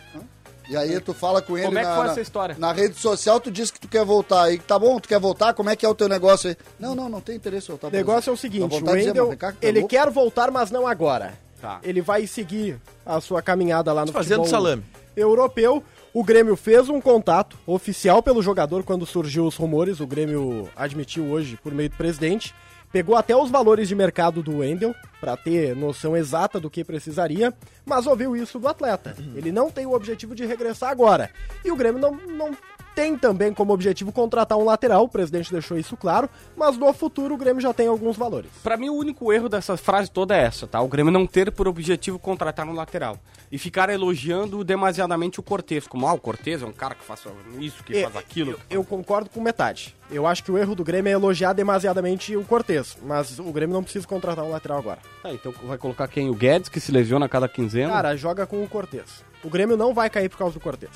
[0.68, 2.56] E aí tu fala com ele Como é que na, foi na- essa história?
[2.58, 4.44] na rede social, tu diz que tu quer voltar.
[4.44, 5.52] aí tá bom, tu quer voltar?
[5.54, 6.56] Como é que é o teu negócio aí?
[6.78, 7.88] Não, não, não tem interesse voltar.
[7.88, 9.88] O negócio é o seguinte, o dizer, Wendel, que tá ele louco.
[9.94, 11.34] quer voltar, mas não agora.
[11.60, 11.78] Tá.
[11.82, 14.82] Ele vai seguir a sua caminhada lá no Fazendo futebol salame.
[15.16, 15.82] europeu.
[16.14, 19.98] O Grêmio fez um contato oficial pelo jogador quando surgiu os rumores.
[20.00, 22.54] O Grêmio admitiu hoje por meio do presidente.
[22.92, 27.54] Pegou até os valores de mercado do Wendel para ter noção exata do que precisaria,
[27.86, 29.16] mas ouviu isso do atleta.
[29.34, 31.30] Ele não tem o objetivo de regressar agora.
[31.64, 32.56] E o Grêmio não, não
[32.94, 37.34] tem também como objetivo contratar um lateral, o presidente deixou isso claro, mas no futuro
[37.34, 38.50] o Grêmio já tem alguns valores.
[38.62, 40.80] Pra mim, o único erro dessa frase toda é essa, tá?
[40.80, 43.18] O Grêmio não ter por objetivo contratar um lateral.
[43.50, 45.86] E ficar elogiando demasiadamente o Cortez.
[45.86, 47.22] Como, ah, o Cortez é um cara que faz
[47.58, 48.52] isso, que É, faz aquilo.
[48.52, 49.94] Eu, eu concordo com metade.
[50.10, 53.74] Eu acho que o erro do Grêmio é elogiar demasiadamente o Cortez, mas o Grêmio
[53.74, 55.00] não precisa contratar um lateral agora.
[55.22, 56.30] Tá, então vai colocar quem?
[56.30, 57.92] O Guedes, que se lesiona a cada quinzena?
[57.92, 59.22] Cara, joga com o Cortez.
[59.44, 60.90] O Grêmio não vai cair por causa do Cortez.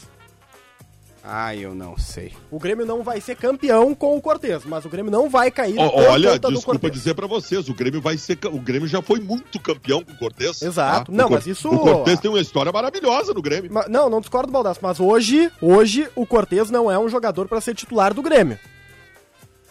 [1.28, 2.32] Ah, eu não sei.
[2.52, 5.74] O Grêmio não vai ser campeão com o Cortez, mas o Grêmio não vai cair
[5.74, 8.38] por olha, desculpa dizer pra vocês, o Grêmio vai ser.
[8.44, 10.62] O Grêmio já foi muito campeão com o Cortez.
[10.62, 11.10] Exato.
[11.10, 11.16] tá?
[11.16, 13.72] Não, O Cor- mas isso- O Cortez tem uma história maravilhosa no Grêmio.
[13.72, 17.48] Ma- Não, não discordo do Baldasso, mas hoje, hoje o Cortez não é um jogador
[17.48, 18.56] pra ser titular do Grêmio.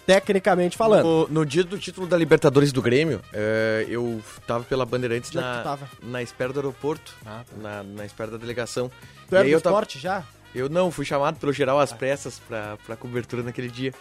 [0.06, 1.03] Tecnicamente falando.
[1.06, 5.39] No, no dia do título da Libertadores do Grêmio, eh, eu tava pela Bandeirantes é
[5.41, 7.12] na, na espera do aeroporto,
[7.60, 8.91] na, na espera da delegação.
[9.28, 10.24] Tu e era aí do eu tava, esporte já?
[10.56, 13.93] Eu não, fui chamado pelo geral às pressas pra, pra cobertura naquele dia.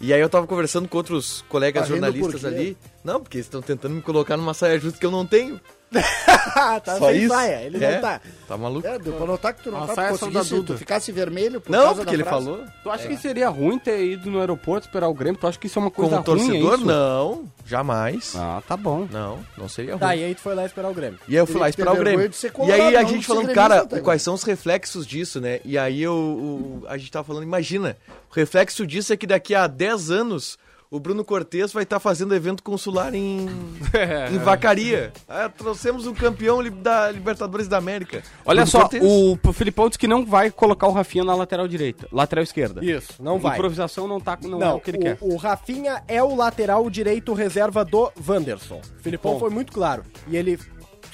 [0.00, 2.76] E aí eu tava conversando com outros colegas jornalistas ali.
[3.04, 5.60] Não, porque eles estão tentando me colocar numa saia justa que eu não tenho.
[6.84, 7.28] tá Só sem isso?
[7.34, 7.94] saia, ele É?
[7.94, 8.20] não tá.
[8.46, 8.86] Tá maluco?
[8.86, 10.74] É, deu pra notar que tu não Nossa, tá, tu da conseguisse, Duda.
[10.74, 12.44] tu ficasse vermelho por Não, causa porque da ele frase.
[12.44, 12.64] falou.
[12.82, 15.40] Tu acha que seria ruim ter ido no aeroporto esperar o Grêmio?
[15.40, 16.44] Tu acha que isso é uma coisa Como ruim?
[16.44, 16.84] é torcedor, isso?
[16.86, 18.34] não, jamais.
[18.36, 19.06] Ah, tá bom.
[19.10, 20.00] Não, não seria ruim.
[20.00, 21.18] Tá, e aí tu foi lá esperar o Grêmio.
[21.28, 22.30] E aí eu fui lá Teria esperar o Grêmio.
[22.66, 25.60] E aí a gente falando, cara, tá quais são os reflexos disso, né?
[25.64, 27.96] E aí eu, a gente tava falando, imagina,
[28.30, 30.58] o reflexo disso é que daqui a 10 anos
[30.90, 33.46] o Bruno Cortes vai estar fazendo evento consular em,
[34.32, 35.12] em Vacaria.
[35.28, 38.22] Ah, trouxemos um campeão li- da Libertadores da América.
[38.44, 39.02] Olha Bruno só, Cortez.
[39.04, 42.84] o Filipão disse que não vai colocar o Rafinha na lateral direita, lateral esquerda.
[42.84, 43.54] Isso, não vai.
[43.56, 45.18] Improvisação não, tá, não, é Não, o que ele quer.
[45.20, 48.80] o, o Rafinha é o lateral direito reserva do Wanderson.
[48.98, 49.38] O Filipão Bom.
[49.40, 50.02] foi muito claro.
[50.26, 50.58] E ele.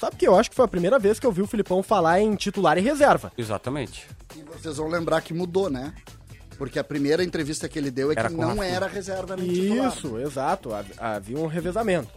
[0.00, 2.20] Sabe que eu acho que foi a primeira vez que eu vi o Filipão falar
[2.20, 3.32] em titular e reserva.
[3.38, 4.06] Exatamente.
[4.36, 5.94] E vocês vão lembrar que mudou, né?
[6.58, 8.64] Porque a primeira entrevista que ele deu é Era que não Rafinha.
[8.66, 9.88] era reserva nem titular.
[9.96, 10.72] Isso, exato.
[10.74, 12.08] hav- Havia um revezamento.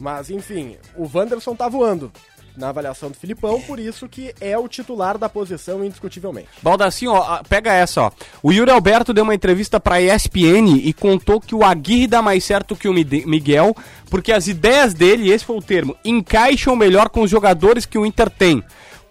[0.00, 2.10] Mas, enfim, o Wanderson tá voando
[2.56, 6.48] na avaliação do Filipão, por isso que é o titular da posição indiscutivelmente.
[6.62, 8.10] Baldacinho, ó, pega essa, ó.
[8.42, 12.44] O Yuri Alberto deu uma entrevista pra ESPN e contou que o Aguirre dá mais
[12.44, 13.74] certo que o Miguel,
[14.10, 18.04] porque as ideias dele, esse foi o termo, encaixam melhor com os jogadores que o
[18.04, 18.62] Inter tem.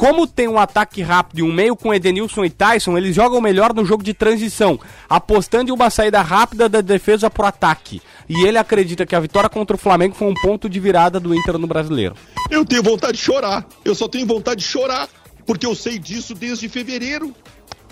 [0.01, 3.71] Como tem um ataque rápido e um meio com Edenilson e Tyson, eles jogam melhor
[3.71, 8.01] no jogo de transição, apostando em uma saída rápida da defesa pro ataque.
[8.27, 11.35] E ele acredita que a vitória contra o Flamengo foi um ponto de virada do
[11.35, 12.15] Inter no Brasileiro.
[12.49, 13.63] Eu tenho vontade de chorar.
[13.85, 15.07] Eu só tenho vontade de chorar.
[15.45, 17.31] Porque eu sei disso desde fevereiro.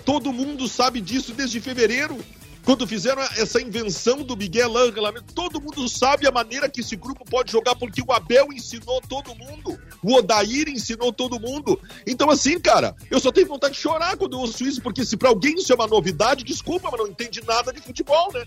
[0.04, 2.18] Todo mundo sabe disso desde fevereiro.
[2.64, 7.24] Quando fizeram essa invenção do Miguel Angela, todo mundo sabe a maneira que esse grupo
[7.24, 11.80] pode jogar, porque o Abel ensinou todo mundo, o Odair ensinou todo mundo.
[12.06, 15.16] Então, assim, cara, eu só tenho vontade de chorar quando eu ouço isso, porque se
[15.16, 18.44] pra alguém isso é uma novidade, desculpa, mas não entende nada de futebol, né?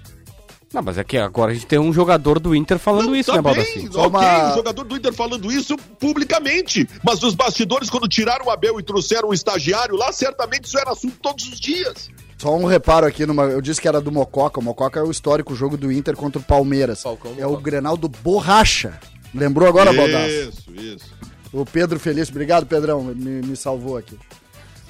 [0.71, 3.35] Não, mas é que agora a gente tem um jogador do Inter falando isso, tá
[3.37, 3.87] né, Baldassi?
[3.89, 6.87] ok, uma- o jogador do Inter falando isso publicamente.
[7.03, 10.91] Mas os bastidores, quando tiraram o Abel e trouxeram um estagiário lá, certamente isso era
[10.91, 12.09] assunto todos os dias.
[12.37, 14.59] Só um reparo aqui, numa, eu disse que era do Mococa.
[14.59, 17.01] O Mococa é o histórico jogo do Inter contra o Palmeiras.
[17.01, 17.57] Falcão é o.
[17.57, 18.99] Grenal do Borracha.
[19.33, 20.49] Lembrou agora, Baldassi?
[20.49, 21.13] Isso, isso.
[21.51, 22.29] O Pedro Feliz.
[22.29, 23.03] Obrigado, Pedrão.
[23.03, 24.17] Me, me salvou aqui.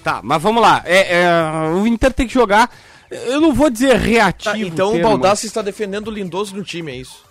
[0.03, 0.81] Tá, mas vamos lá.
[0.85, 2.69] É, é, o Inter tem que jogar.
[3.09, 4.53] Eu não vou dizer reativo.
[4.53, 7.23] Tá, então o Baldassi está defendendo o Lindoso no time, é isso?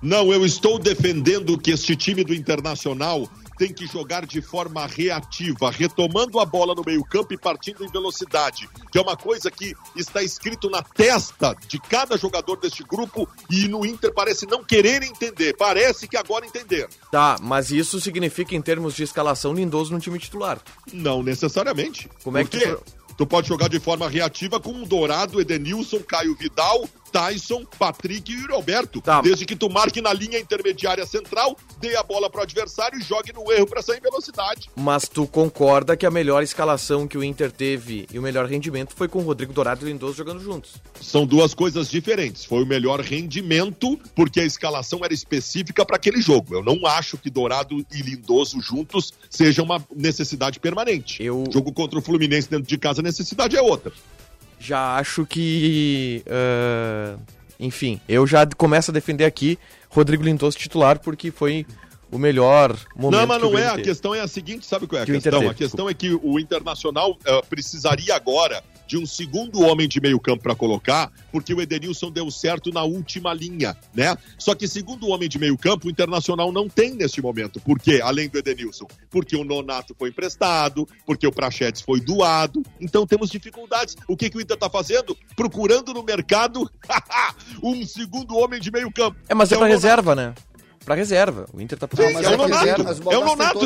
[0.00, 3.28] Não, eu estou defendendo que este time do Internacional
[3.58, 8.68] tem que jogar de forma reativa, retomando a bola no meio-campo e partindo em velocidade,
[8.92, 13.66] que é uma coisa que está escrito na testa de cada jogador deste grupo e
[13.68, 16.88] no Inter parece não querer entender, parece que agora entender.
[17.10, 20.60] Tá, mas isso significa em termos de escalação Lindoso no time titular.
[20.92, 22.08] Não necessariamente.
[22.22, 22.82] Como é que tu-
[23.16, 28.46] Tu pode jogar de forma reativa com o Dourado, Edenilson, Caio Vidal, Tyson, Patrick e
[28.46, 29.00] Roberto.
[29.00, 29.20] Tá.
[29.20, 33.32] Desde que tu marque na linha intermediária central, dê a bola pro adversário e jogue
[33.32, 34.68] no erro para sair em velocidade.
[34.76, 38.94] Mas tu concorda que a melhor escalação que o Inter teve e o melhor rendimento
[38.94, 40.74] foi com o Rodrigo Dourado e Lindoso jogando juntos.
[41.00, 42.44] São duas coisas diferentes.
[42.44, 46.54] Foi o melhor rendimento, porque a escalação era específica para aquele jogo.
[46.54, 51.22] Eu não acho que Dourado e Lindoso juntos seja uma necessidade permanente.
[51.22, 53.92] Eu- Jogo contra o Fluminense dentro de casa, a necessidade é outra.
[54.58, 56.22] Já acho que.
[56.28, 57.16] ah,
[57.58, 61.66] enfim, eu já começo a defender aqui Rodrigo Lindoso titular porque foi
[62.10, 63.18] o melhor momento.
[63.18, 63.66] Não, mas não é.
[63.68, 65.48] A questão é a seguinte, sabe qual é a Que questão?
[65.50, 70.18] A questão é que o Internacional eh, precisaria agora de um segundo homem de meio
[70.20, 74.16] campo para colocar, porque o Edenilson deu certo na última linha, né?
[74.38, 77.60] Só que segundo homem de meio campo, o Internacional não tem neste momento.
[77.60, 78.00] Por quê?
[78.02, 78.86] Além do Edenilson.
[79.10, 82.62] Porque o Nonato foi emprestado, porque o Prachetes foi doado.
[82.80, 83.96] Então temos dificuldades.
[84.08, 85.16] O que, que o Inter tá fazendo?
[85.34, 86.70] Procurando no mercado
[87.62, 89.16] um segundo homem de meio campo.
[89.28, 89.74] É, mas é o Nonato.
[89.74, 90.34] reserva, né?
[90.86, 91.46] Pra reserva.
[91.52, 92.60] O Inter tá Sim, procurando mas é, é o que Nonato.
[92.64, 93.58] reserva, mas o é o Nonato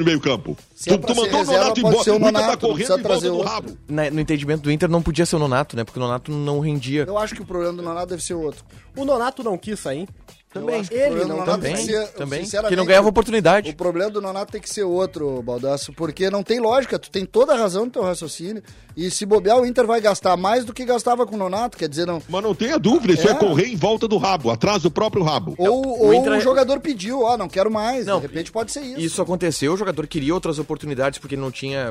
[0.00, 0.58] no meio campo.
[0.74, 2.02] Se é Tu, tu ser mandou o Nonato embora.
[2.04, 3.52] ser o O Inter Nonato, tá correndo trazer volta do outro.
[3.52, 3.78] rabo.
[3.88, 5.84] Na- no entendimento do Inter não podia ser o Nonato, né?
[5.84, 7.04] Porque o Nonato não rendia.
[7.06, 8.64] Eu acho que o problema do Nonato deve ser outro.
[8.96, 10.08] O Nonato não quis sair.
[10.60, 10.84] Também.
[10.84, 12.44] Que o Ele não Também, ser- também.
[12.68, 13.70] Que não ganhava oportunidade.
[13.70, 16.98] O problema do Nonato tem que ser outro, Baldasso, porque não tem lógica.
[16.98, 18.62] Tu tem toda a razão no teu raciocínio.
[18.96, 21.76] E se bobear, o Inter vai gastar mais do que gastava com o Nonato.
[21.76, 22.22] Quer dizer, não.
[22.28, 23.34] Mas não tenha dúvida, isso é, É.
[23.34, 25.54] correr em volta do rabo, atrás do próprio rabo.
[25.58, 28.06] Ou, o ou Inter- o jogador pediu, ó, não quero mais.
[28.06, 29.00] Não, de repente pode ser isso.
[29.00, 31.90] Isso aconteceu, o jogador queria outras oportunidades porque não tinha.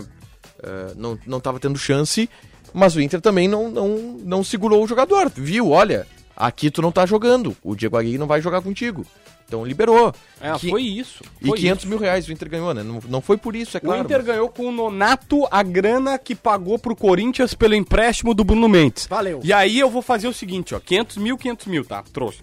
[0.63, 2.29] eh, não, não tava tendo chance,
[2.73, 3.87] mas o Inter também não, não,
[4.23, 5.29] não segurou o jogador.
[5.35, 5.69] Viu?
[5.71, 9.05] Olha, aqui tu não tá jogando, o Diego Aguirre não vai jogar contigo.
[9.47, 10.11] Então liberou.
[10.41, 11.23] É, Que- foi isso.
[11.39, 11.89] E foi 500 isso.
[11.89, 12.81] mil reais o Inter ganhou, né?
[12.81, 14.01] Não, não foi por isso, é claro.
[14.01, 18.33] o Inter mas- ganhou com o Nonato a grana que pagou pro Corinthians pelo empréstimo
[18.33, 19.05] do Bruno Mendes.
[19.05, 19.39] Valeu.
[19.43, 22.03] E aí eu vou fazer o seguinte, ó, 500 mil, 500 mil, tá?
[22.11, 22.39] Trouxe.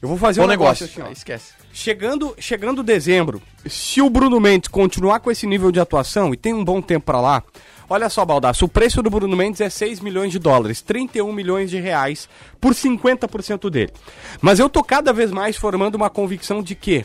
[0.00, 1.02] Eu vou fazer Bom um negócio, negócio.
[1.02, 1.10] assim, ó.
[1.10, 1.52] Ah, esquece.
[1.74, 6.54] Chegando, chegando dezembro, se o Bruno Mendes continuar com esse nível de atuação e tem
[6.54, 7.42] um bom tempo pra lá,
[7.88, 11.70] olha só, Baldaço, o preço do Bruno Mendes é 6 milhões de dólares, 31 milhões
[11.70, 12.28] de reais
[12.60, 13.92] por 50% dele.
[14.40, 17.04] Mas eu tô cada vez mais formando uma convicção de que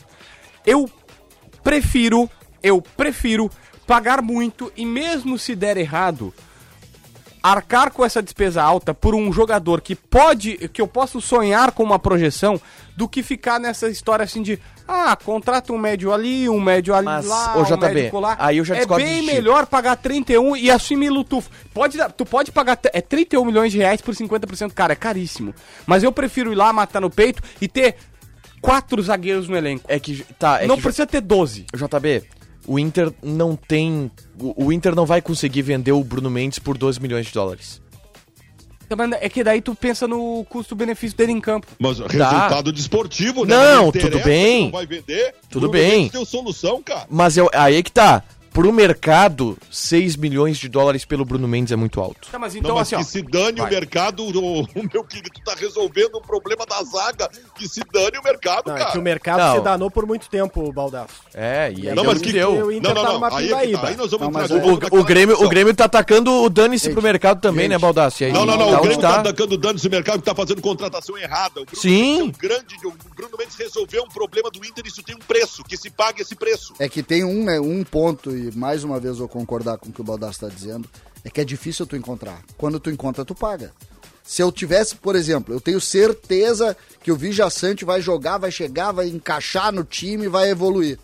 [0.65, 0.89] eu
[1.63, 2.29] prefiro,
[2.61, 3.49] eu prefiro
[3.86, 6.34] pagar muito e mesmo se der errado,
[7.41, 11.83] arcar com essa despesa alta por um jogador que pode, que eu posso sonhar com
[11.83, 12.59] uma projeção,
[12.95, 17.05] do que ficar nessa história assim de, ah, contrata um médio ali, um médio ali
[17.05, 18.35] Mas, lá, ô, um JB, médico lá.
[18.37, 21.49] aí eu já É bem melhor pagar 31 e assumir o tufo.
[21.73, 25.55] Pode, tu pode pagar, é 31 milhões de reais por 50%, cara, é caríssimo.
[25.87, 27.95] Mas eu prefiro ir lá, matar no peito e ter
[28.61, 29.85] quatro zagueiros no elenco.
[29.87, 30.23] É que.
[30.37, 31.65] Tá, é Não que, precisa ter 12.
[31.73, 32.23] JB,
[32.68, 34.12] o Inter não tem.
[34.39, 37.82] O, o Inter não vai conseguir vender o Bruno Mendes por 12 milhões de dólares.
[39.22, 41.66] É que daí tu pensa no custo-benefício dele em campo.
[41.80, 43.55] Mas resultado desportivo, né?
[43.55, 44.64] Não, interessa, tudo bem.
[44.66, 45.34] Não vai vender.
[45.49, 45.97] Tudo Bruno bem.
[45.99, 47.07] Mendes Deu solução, cara.
[47.09, 48.22] Mas eu, aí é que tá.
[48.53, 52.27] Pro mercado, 6 milhões de dólares pelo Bruno Mendes é muito alto.
[52.29, 52.99] Tá, mas Não, então mas assim, ó.
[52.99, 53.67] que se dane vai.
[53.69, 57.29] o mercado, o, o meu querido tá resolvendo um problema da zaga.
[57.55, 58.91] Que se dane o mercado, Não, é cara.
[58.91, 59.55] que o mercado Não.
[59.55, 61.13] se danou por muito tempo, Baldaço.
[61.33, 62.65] É, e aí Não, mas que deu.
[62.65, 63.37] o Inter Não, tá não, numa não.
[63.37, 63.59] Aí, é tá.
[63.61, 63.87] pindaíba.
[63.87, 67.01] aí nós vamos Não, O, o- o Grêmio, o Grêmio tá atacando o dane-se pro
[67.01, 68.25] mercado também, né, Baldassi?
[68.25, 68.69] Aí, Não, não, não.
[68.71, 69.13] tá o Grêmio tá?
[69.13, 71.61] tá atacando dano esse mercado que tá fazendo contratação errada.
[71.61, 71.91] O Bruno Sim.
[71.91, 72.75] Mendes é um grande.
[72.85, 76.21] O Bruno Mendes resolveu um problema do Inter, isso tem um preço, que se pague
[76.21, 76.73] esse preço.
[76.79, 79.89] É que tem um, né, um ponto, e mais uma vez eu vou concordar com
[79.89, 80.89] o que o Baldasso está dizendo,
[81.23, 82.41] é que é difícil tu encontrar.
[82.57, 83.71] Quando tu encontra, tu paga.
[84.23, 88.51] Se eu tivesse, por exemplo, eu tenho certeza que o Vija Sante vai jogar, vai
[88.51, 90.99] chegar, vai encaixar no time, vai evoluir.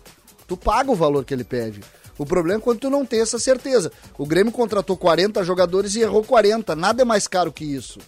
[0.46, 1.80] Tu paga o valor que ele pede.
[2.16, 3.92] O problema é quando tu não tem essa certeza.
[4.16, 6.74] O Grêmio contratou 40 jogadores e errou 40.
[6.74, 8.00] Nada é mais caro que isso.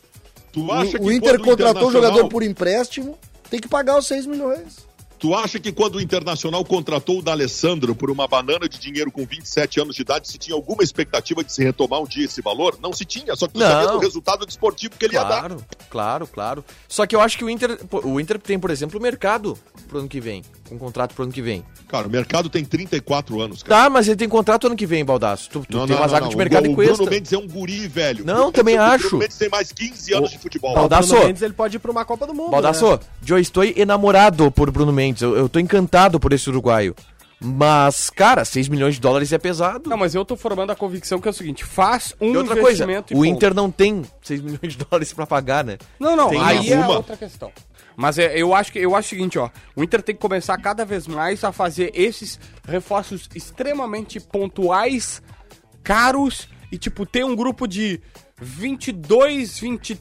[0.52, 3.16] Tu acha O, que o Inter contratou o jogador por empréstimo,
[3.48, 4.89] tem que pagar os 6 milhões.
[5.20, 9.26] Tu acha que quando o Internacional contratou o D'Alessandro por uma banana de dinheiro com
[9.26, 12.78] 27 anos de idade, se tinha alguma expectativa de se retomar um dia esse valor?
[12.80, 13.66] Não se tinha, só que tu Não.
[13.66, 15.40] sabia do resultado desportivo que ele ia dar.
[15.40, 16.64] Claro, claro, claro.
[16.88, 19.58] Só que eu acho que o Inter, o Inter tem, por exemplo, o mercado
[19.88, 20.42] pro ano que vem.
[20.70, 21.64] Um contrato pro ano que vem.
[21.88, 23.82] Cara, o mercado tem 34 anos, cara.
[23.84, 25.50] Tá, mas ele tem contrato ano que vem, Baldaço.
[25.50, 27.10] Tu, tu tem uma zaga de O mercado Gu- em O Bruno Cuesta.
[27.14, 28.24] Mendes é um guri, velho.
[28.24, 29.08] Não, O também Mendes- O acho.
[29.08, 30.74] Bruno Mendes tem mais 15 anos O- de futebol.
[30.74, 31.08] Baldasso.
[31.08, 32.50] O Bruno Mendes ele pode ir pra uma Copa do Mundo.
[32.52, 32.98] Baldasso, né?
[33.28, 35.22] eu estou enamorado por Bruno Mendes.
[35.22, 36.94] Eu, eu tô encantado por esse uruguaio.
[37.42, 39.88] Mas, cara, 6 milhões de dólares é pesado.
[39.88, 42.54] Não, mas eu tô formando a convicção que é o seguinte: faz um e outra
[42.54, 43.26] coisa, investimento e o ponto.
[43.28, 45.78] Inter não tem 6 milhões de dólares pra pagar, né?
[45.98, 46.98] Não, não, Tem aí é alguma.
[46.98, 47.50] outra questão.
[48.00, 49.50] Mas é, eu, acho que, eu acho o seguinte, ó.
[49.76, 55.20] O Inter tem que começar cada vez mais a fazer esses reforços extremamente pontuais,
[55.82, 58.00] caros, e tipo, ter um grupo de
[58.40, 60.00] 22, 20,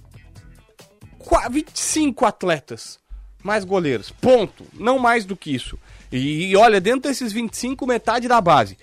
[1.17, 2.97] qua- 25 atletas.
[3.43, 4.11] Mais goleiros.
[4.11, 4.65] Ponto.
[4.73, 5.77] Não mais do que isso.
[6.09, 8.77] E, e olha, dentro desses 25, metade da base.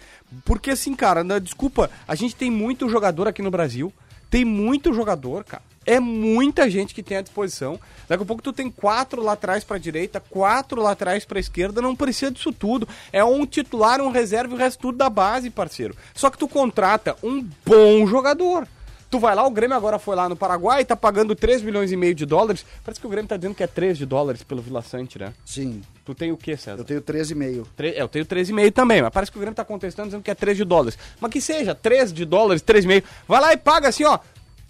[0.44, 3.90] Porque assim, cara, na- desculpa, a gente tem muito jogador aqui no Brasil.
[4.28, 5.62] Tem muito jogador, cara.
[5.86, 7.78] É muita gente que tem à disposição.
[8.08, 12.30] Daqui a pouco tu tem quatro laterais pra direita, quatro laterais pra esquerda, não precisa
[12.30, 12.88] disso tudo.
[13.12, 15.94] É um titular, um reserva e o resto tudo da base, parceiro.
[16.14, 18.66] Só que tu contrata um bom jogador.
[19.08, 21.96] Tu vai lá, o Grêmio agora foi lá no Paraguai, tá pagando 3 milhões e
[21.96, 22.66] meio de dólares.
[22.84, 25.32] Parece que o Grêmio tá dizendo que é 3 de dólares pelo Vila Sante, né?
[25.44, 26.80] Sim, Tu tem o quê, César?
[26.80, 27.66] eu tenho 13,5.
[27.76, 30.30] Tre- é, eu tenho 13,5 também, mas parece que o Grêmio tá contestando dizendo que
[30.30, 30.98] é 3 de dólares.
[31.20, 33.04] Mas que seja, 3 de dólares, 3,5.
[33.28, 34.18] Vai lá e paga assim, ó.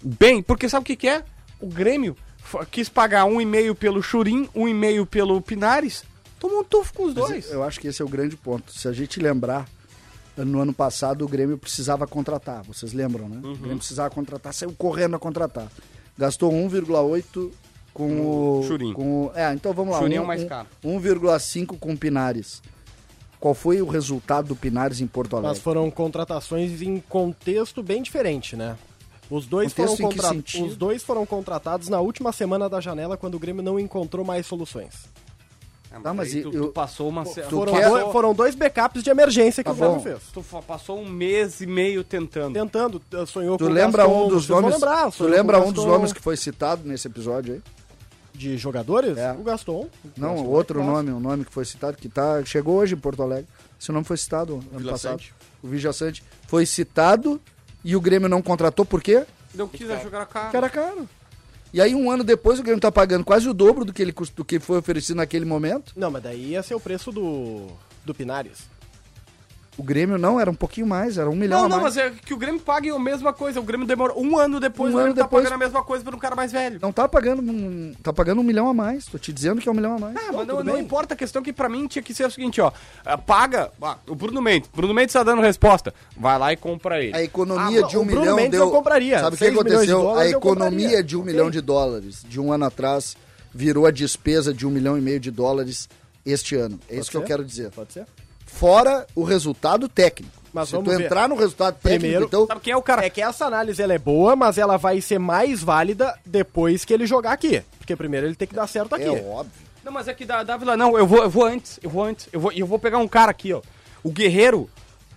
[0.03, 1.23] Bem, porque sabe o que, que é?
[1.59, 2.15] O Grêmio
[2.71, 6.03] quis pagar 1,5 pelo Churim, 1,5 pelo Pinares.
[6.39, 7.49] Tomou um tufo com os dois.
[7.51, 8.71] Eu acho que esse é o grande ponto.
[8.71, 9.67] Se a gente lembrar,
[10.37, 12.61] no ano passado o Grêmio precisava contratar.
[12.63, 13.39] Vocês lembram, né?
[13.43, 13.53] Uhum.
[13.53, 15.67] O Grêmio precisava contratar, saiu correndo a contratar.
[16.17, 17.51] Gastou 1,8
[17.93, 18.21] com
[18.59, 18.63] o.
[18.67, 18.93] Churim.
[18.93, 19.99] Com o, é, então vamos lá.
[19.99, 20.67] Churim é um- o mais um- caro.
[20.83, 22.61] 1,5 com o Pinares.
[23.39, 25.51] Qual foi o resultado do Pinares em Porto Alegre?
[25.55, 28.75] Mas foram contratações em contexto bem diferente, né?
[29.29, 30.65] Os dois, foram Contexto sentido?
[30.67, 34.45] Os dois foram contratados na última semana da janela, quando o Grêmio não encontrou mais
[34.45, 34.93] soluções.
[35.91, 37.25] É, Tá, mas aí e- tu, eu- tu passou uma...
[37.25, 40.01] se- Foram, quer- dois, foram dois backups de emergência que Tá o Grêmio bom.
[40.01, 40.19] fez.
[40.33, 42.53] Tu passou um mês e meio tentando.
[42.53, 44.73] Tentando, eh, sonhou Tu com o lembra Gaston, um dos nomes?
[44.73, 47.61] lembrar, tu lembra o um dos nomes que foi citado nesse episódio aí?
[48.33, 49.17] De jogadores?
[49.17, 49.31] É.
[49.31, 49.87] O Gaston.
[50.15, 51.03] Não, Gaston outro é clássico.
[51.07, 53.47] nome, um nome que foi citado, que tá, chegou hoje em Porto Alegre.
[53.79, 55.13] Esse nome foi citado ano Vila passado.
[55.19, 55.33] Sante.
[55.63, 56.23] O Vigia Sante.
[56.47, 57.41] Foi citado
[57.87, 59.25] e o Grêmio não contratou por quê?
[59.55, 60.45] Não quis jogar a cara.
[60.47, 61.07] Porque era caro.
[61.73, 64.13] E aí, um ano depois, o Grêmio tá pagando quase o dobro do que, ele,
[64.35, 65.93] do que foi oferecido naquele momento.
[65.95, 67.67] Não, mas daí ia ser o preço do,
[68.03, 68.67] do Pinares.
[69.77, 72.09] O Grêmio não, era um pouquinho mais, era um milhão Não, a não, mas é
[72.25, 73.59] que o Grêmio pague a mesma coisa.
[73.59, 76.03] O Grêmio demorou um ano depois, Um o ano tá depois- pagando a mesma coisa
[76.03, 76.79] por um cara mais velho.
[76.81, 79.05] Não tá pagando, um, tá pagando um milhão a mais.
[79.05, 80.15] Tô te dizendo que é um milhão a mais.
[80.15, 82.59] Ah, mas não, não importa, a questão que pra mim tinha que ser o seguinte,
[82.59, 82.71] ó.
[83.05, 84.67] ah, Paga, ah, o Bruno Mendes.
[84.75, 85.93] Bruno Mendes tá dando resposta.
[86.17, 87.15] Vai lá e compra ele.
[87.15, 88.61] A economia Ah, de um o Bruno milhão Mendes deu.
[88.63, 89.19] eu compraria.
[89.19, 89.99] Sabe o que aconteceu?
[89.99, 91.31] A dólares eu economia de um Ok.
[91.31, 93.15] milhão de dólares de um ano atrás
[93.53, 95.87] virou a despesa de um milhão e meio de dólares
[96.25, 96.79] este ano.
[96.89, 97.27] É isso que eu ser?
[97.27, 97.69] quero dizer.
[97.69, 98.05] Pode ser?
[98.57, 100.35] Fora o resultado técnico.
[100.53, 101.05] Mas Se vamos tu ver.
[101.05, 102.47] entrar no resultado técnico, Primeiro- então.
[102.47, 103.05] Sabe quem é o cara?
[103.05, 106.93] É que essa análise ela é boa, mas ela vai ser mais válida depois que
[106.93, 107.61] ele jogar aqui.
[107.77, 109.03] Porque primeiro ele tem que dar certo aqui.
[109.05, 109.51] É óbvio.
[109.83, 112.27] Não, mas é que da Dávila, não, eu vou, eu vou antes, eu vou antes,
[112.33, 113.61] eu vou, eu vou pegar um cara aqui, ó.
[114.03, 114.69] O Guerreiro,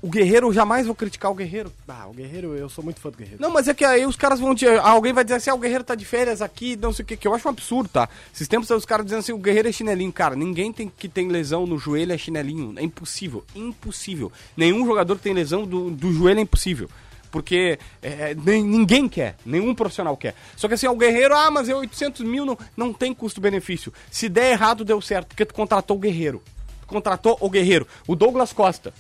[0.03, 1.73] o Guerreiro, eu jamais vou criticar o Guerreiro.
[1.87, 3.41] Ah, o Guerreiro, eu sou muito fã do Guerreiro.
[3.41, 5.59] Não, mas é que aí os caras vão dizer, alguém vai dizer assim, ah, o
[5.59, 8.09] Guerreiro tá de férias aqui, não sei o que, que eu acho um absurdo, tá?
[8.35, 10.13] Esses tempos os caras dizendo assim, o Guerreiro é chinelinho.
[10.13, 12.73] Cara, ninguém tem, que tem lesão no joelho é chinelinho.
[12.79, 14.33] É impossível, impossível.
[14.57, 16.89] Nenhum jogador que tem lesão do, do joelho é impossível.
[17.31, 20.35] Porque é, nem- ninguém quer, nenhum profissional quer.
[20.57, 23.93] Só que assim, o Guerreiro, ah, mas é 800 mil, não, não tem custo-benefício.
[24.11, 26.43] Se der errado, deu certo, porque tu contratou o Guerreiro.
[26.81, 27.87] Tu contratou o Guerreiro.
[28.09, 28.93] O Douglas Costa.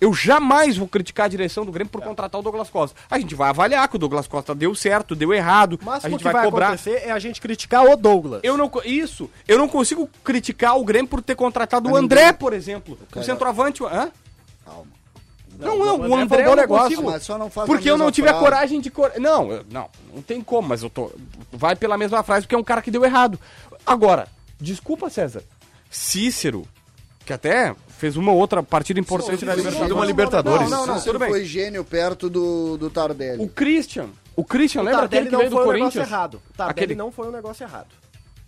[0.00, 2.98] Eu jamais vou criticar a direção do Grêmio por contratar o Douglas Costa.
[3.10, 5.78] A gente vai avaliar que o Douglas Costa deu certo, deu errado.
[5.80, 6.66] O máximo a gente que vai, vai, cobrar.
[6.68, 8.40] acontecer é a gente criticar o Douglas.
[8.42, 12.20] Eu não, isso, eu não consigo criticar o Grêmio por ter contratado o Mas André,
[12.22, 12.98] ninguém- por exemplo.
[13.14, 13.84] O centroavante.
[13.84, 14.10] Hã?
[14.64, 14.86] Calma.
[15.58, 18.10] Não, não, o o André foi um não negócio, mas não porque a eu não
[18.10, 18.44] tive a frase.
[18.44, 18.90] coragem de.
[18.90, 19.12] Cor...
[19.18, 21.10] Não, eu- não, não tem como, mas eu tô.
[21.52, 23.38] Vai pela mesma frase, porque é um cara que deu errado.
[23.86, 24.26] Agora,
[24.58, 25.42] desculpa, César.
[25.90, 26.66] Cícero,
[27.26, 29.92] que até fez uma outra partida importante na Libertadores.
[29.92, 30.70] uma Libertadores.
[30.70, 31.28] Não, não, não, tudo bem.
[31.28, 33.42] foi gênio perto do, do Tardelli.
[33.44, 34.08] O Christian.
[34.34, 36.08] O Christian, O lembra Tardelli aquele que veio não do foi um Corinthians?
[36.08, 36.34] errado.
[36.34, 37.88] O Tardelli Aquele- não foi um negócio errado.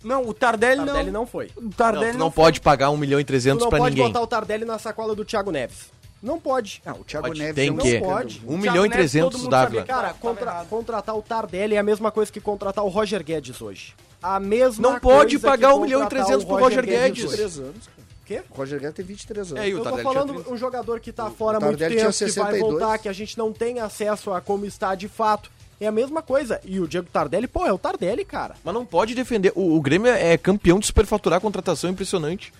[0.03, 1.21] Não, o Tardelli, O Tardelli não.
[1.21, 1.49] não foi.
[1.55, 3.95] O Não, Tardelli tu não pode pagar 1 milhão e Tu 300 não pra pode
[3.95, 4.11] ninguém.
[4.11, 5.91] botar o Tardelli na sacola do Thiago Neves.
[6.21, 6.81] Não pode.
[6.85, 7.87] Ah, o Thiago Pode- Neves tem é um que.
[7.87, 8.11] escândalo.
[8.13, 8.35] pode.
[8.37, 9.81] 1 Thiago milhão e Neves, 300 todo mundo Dávila.
[9.81, 13.61] sabia Cara, contra- contratar o Tardelli é a mesma coisa que contratar o Roger Guedes
[13.61, 13.93] hoje.
[14.21, 16.85] A mesma Não pode coisa pagar que 1 milhão e contratar 300 o pro Roger
[16.85, 17.23] Guedes.
[17.25, 17.35] hoje.
[17.37, 18.02] 23 anos, cara.
[18.25, 18.41] Quê?
[18.49, 19.63] O Roger Guedes tem 23 anos.
[19.63, 20.49] É, e o Eu tô falando 30.
[20.49, 22.59] um jogador que tá fora muito tempo, tinha que vai 62.
[22.61, 25.51] voltar, que a gente não tem acesso a como está de fato.
[25.79, 26.61] É a mesma coisa.
[26.63, 28.55] E o Diego Tardelli, pô, é o Tardelli, cara.
[28.63, 29.51] Mas não pode defender.
[29.55, 32.53] O, o Grêmio é campeão de superfaturar contratação impressionante.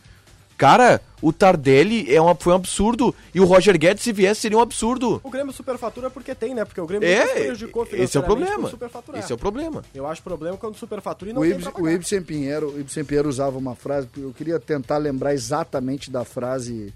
[0.63, 3.13] Cara, o Tardelli é um, foi um absurdo.
[3.35, 5.19] E o Roger Guedes, se viesse, seria um absurdo.
[5.21, 6.63] O Grêmio superfatura porque tem, né?
[6.63, 8.71] Porque o Grêmio É, prejudicou esse é o problema.
[9.15, 9.83] Esse é o problema.
[9.93, 11.89] Eu acho problema quando superfatura e não O tem Ibsen, pra o.
[11.89, 16.93] Ibsen Pinheiro, o Ibsen Pinheiro usava uma frase, eu queria tentar lembrar exatamente da frase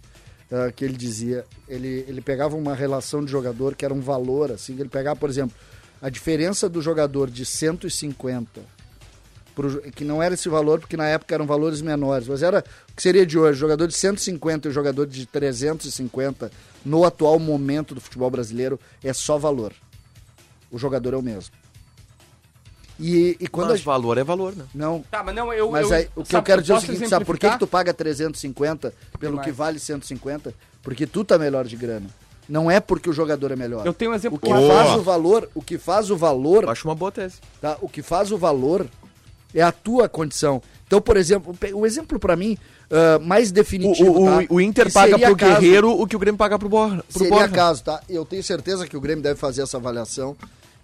[0.49, 1.43] ah, que ele dizia.
[1.67, 5.29] Ele, ele pegava uma relação de jogador que era um valor, assim, ele pegava, por
[5.29, 5.53] exemplo,
[6.01, 8.76] a diferença do jogador de 150
[9.57, 12.95] pro que não era esse valor, porque na época eram valores menores, mas era o
[12.95, 16.51] que seria de hoje, jogador de 150 e o jogador de 350
[16.85, 19.73] no atual momento do futebol brasileiro é só valor.
[20.69, 21.55] O jogador é o mesmo.
[22.99, 24.65] E, e quando Mas a, valor é valor, né?
[24.75, 25.71] não, Tá, mas não, eu.
[25.71, 27.49] mas eu, aí, o que sabe, eu quero dizer é o seguinte, sabe por que,
[27.49, 29.45] que tu paga 350 pelo mais?
[29.45, 30.53] que vale 150?
[30.83, 32.07] Porque tu tá melhor de grana.
[32.47, 33.85] Não é porque o jogador é melhor.
[33.85, 34.67] Eu tenho um exemplo o que claro.
[34.67, 37.37] faz o valor, o que faz o valor, Eu acho uma boa tese.
[37.59, 37.77] tá?
[37.81, 38.87] O que faz o valor
[39.59, 40.61] é a tua condição.
[40.85, 42.57] Então, por exemplo, o exemplo pra mim
[42.89, 44.45] ah, mais O, definitivo, o, tá?
[44.49, 47.19] o, o Inter paga pro caso- Guerreiro o que o Grêmio paga pro, Borra, pro
[47.19, 47.49] Seria Borja.
[47.49, 48.01] caso, tá?
[48.07, 50.35] Eu tenho certeza que o Grêmio deve fazer essa avaliação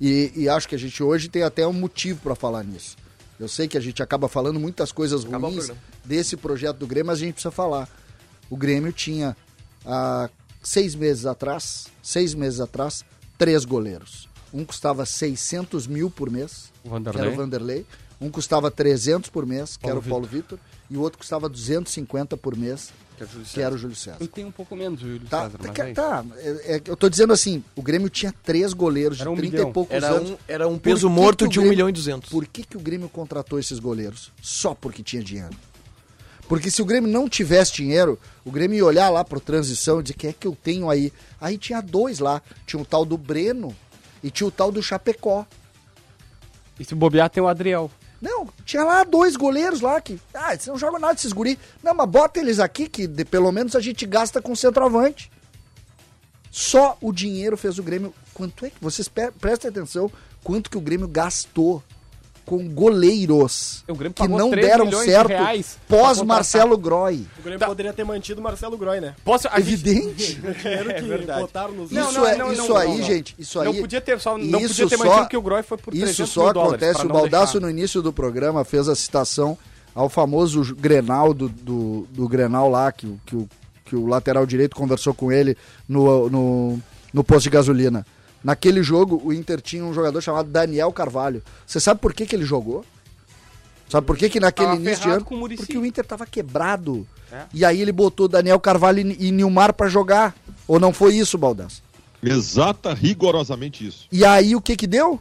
[0.01, 2.97] e, e acho que a gente hoje tem até um motivo pra falar nisso.
[3.39, 5.71] Eu sei que a gente acaba falando muitas coisas o ruins
[6.03, 7.87] desse projeto do Grêmio, mas a gente precisa falar.
[8.49, 9.35] O Grêmio tinha
[9.85, 10.29] há
[10.61, 13.03] seis meses atrás, seis meses atrás,
[13.37, 14.27] três goleiros.
[14.53, 17.27] Um custava 600 mil por mês, O que era Vanderlei.
[17.33, 17.85] o Vanderlei.
[18.23, 20.57] Um custava 300 por mês, que Paulo era o Paulo Vitor.
[20.89, 22.91] E o outro custava 250 por mês,
[23.53, 24.17] que era o Júlio César.
[24.19, 26.25] Eu tenho um pouco menos, o Júlio Tá, César, mas tá, é tá.
[26.37, 29.51] É- é que eu tô dizendo assim, o Grêmio tinha três goleiros de um 30
[29.57, 29.69] milhão.
[29.69, 30.31] e poucos Era anos.
[30.31, 32.29] um, era um peso que morto que de 1 Grêmio- milhão e 200.
[32.29, 34.31] Por que, que o Grêmio contratou esses goleiros?
[34.41, 35.53] Só porque tinha dinheiro.
[36.47, 40.03] Porque se o Grêmio não tivesse dinheiro, o Grêmio ia olhar lá pro transição e
[40.03, 41.11] dizer, quem é que eu tenho aí?
[41.41, 42.41] Aí tinha dois lá.
[42.67, 43.73] Tinha o tal do Breno
[44.21, 45.45] e tinha o tal do Chapecó.
[46.79, 47.89] E se bobear, tem o Adriel.
[48.23, 50.17] Não, tinha lá dois goleiros lá que.
[50.33, 51.59] Ah, eles não jogam nada esses guri.
[51.83, 55.29] Não, mas bota eles aqui que de- pelo menos a gente gasta com centroavante.
[56.49, 58.13] Só o dinheiro fez o Grêmio.
[58.33, 58.75] Quanto é que.
[58.79, 60.09] Vocês pe- prestem atenção
[60.43, 61.83] quanto que o Grêmio gastou
[62.45, 63.83] com goleiros
[64.15, 65.53] que não 3 deram de certo pra
[65.87, 66.21] pós.
[66.21, 67.25] Marcelo Groy.
[67.39, 67.67] O Grêmio Tá.
[67.67, 69.15] poderia ter mantido o Marcelo Groy, né?
[69.23, 70.41] Posso, gente- Evidente.
[71.87, 73.65] Que Não, isso não, é, não, isso aí, gente, isso aí.
[73.65, 75.91] Não podia ter, só, não isso podia ter só- mantido porque o Groy foi por
[75.91, 77.59] 300 Isso só dólares, acontece, o deixar.
[77.59, 79.57] no início do programa fez a citação
[79.95, 83.49] ao famoso Grenal do, do, do Grenal lá, que, o- que, o,
[83.85, 85.55] que o lateral direito conversou com ele
[85.87, 86.79] no, no,
[87.13, 88.05] no posto de gasolina.
[88.43, 91.41] Naquele jogo, o Inter tinha um jogador chamado Daniel Carvalho.
[91.65, 92.83] Você sabe por que, que ele jogou?
[93.87, 95.23] Sabe por que, que naquele Tava início de ano?
[95.23, 95.55] com o.
[95.55, 97.07] Porque o Inter tava quebrado.
[97.31, 97.43] É.
[97.53, 100.35] E aí ele botou Daniel Carvalho e, Nilmar pra jogar.
[100.67, 101.81] Ou não foi isso, Baldaço?
[102.21, 104.07] Exata, rigorosamente isso.
[104.11, 105.19] E aí o que que deu?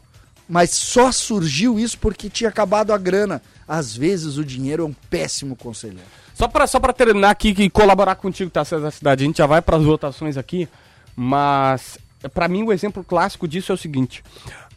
[0.48, 3.42] Mas só surgiu isso porque tinha acabado a grana.
[3.66, 6.06] Às vezes o dinheiro é um péssimo conselheiro.
[6.34, 9.46] Só pra, só pra terminar aqui e colaborar contigo, tá, César Cidade, a gente já
[9.46, 10.68] vai pras votações aqui,
[11.14, 11.98] mas
[12.28, 14.22] pra mim o exemplo clássico disso é o seguinte,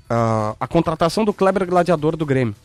[0.10, 2.56] ah, a contratação do Kleber Gladiador do Grêmio.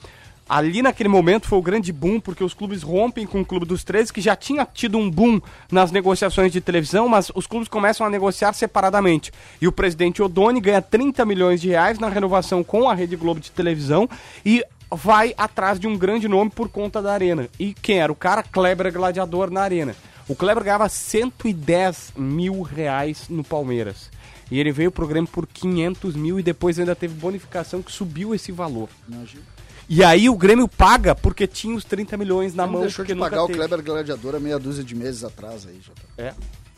[0.51, 3.85] Ali naquele momento foi o grande boom, porque os clubes rompem com o Clube dos
[3.85, 8.05] 13, que já tinha tido um boom nas negociações de televisão, mas os clubes começam
[8.05, 9.31] a negociar separadamente.
[9.61, 13.39] E o presidente Odoni ganha 30 milhões de reais na renovação com a Rede Globo
[13.39, 14.11] de televisão
[14.45, 17.49] e vai atrás de um grande nome por conta da arena.
[17.57, 18.43] E quem era o cara?
[18.43, 19.95] Kleber Gladiador na arena.
[20.26, 24.11] O Kleber ganhava 110 mil reais no Palmeiras.
[24.51, 28.34] E ele veio pro Grêmio por 500 mil e depois ainda teve bonificação que subiu
[28.34, 28.88] esse valor.
[29.09, 29.42] Imagina.
[29.88, 32.80] E aí o Grêmio paga porque tinha os 30 milhões na Não mão.
[32.82, 33.59] deixou de nunca pagar o teve.
[33.59, 36.03] Kleber Gladiador há meia dúzia de meses atrás aí, Jota.
[36.18, 36.32] É,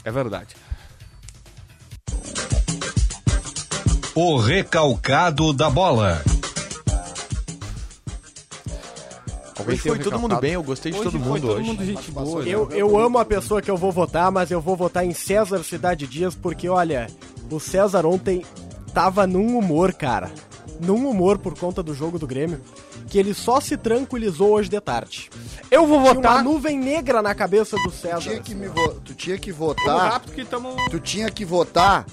[0.05, 0.55] é verdade.
[4.15, 6.23] O recalcado da bola.
[9.67, 11.67] Hoje foi todo mundo bem, eu gostei de Hoje todo foi mundo todo hoje.
[11.69, 12.43] mundo gente boa.
[12.43, 15.63] Eu, eu amo a pessoa que eu vou votar, mas eu vou votar em César
[15.63, 17.07] Cidade Dias, porque olha,
[17.53, 18.45] o César ontem
[18.95, 20.31] tava num humor, cara.
[20.81, 22.61] Num humor por conta do jogo do Grêmio,
[23.09, 25.31] que ele só se tranquilizou hoje de tarde.
[25.71, 26.45] Eu vou Tinha uma votar.
[26.45, 28.19] nuvem negra na cabeça do Tu César.
[28.21, 30.13] tinha que, me vo- tu tinha que votar.
[30.13, 30.75] rápido que estamos.
[30.91, 32.05] Tu tinha que votar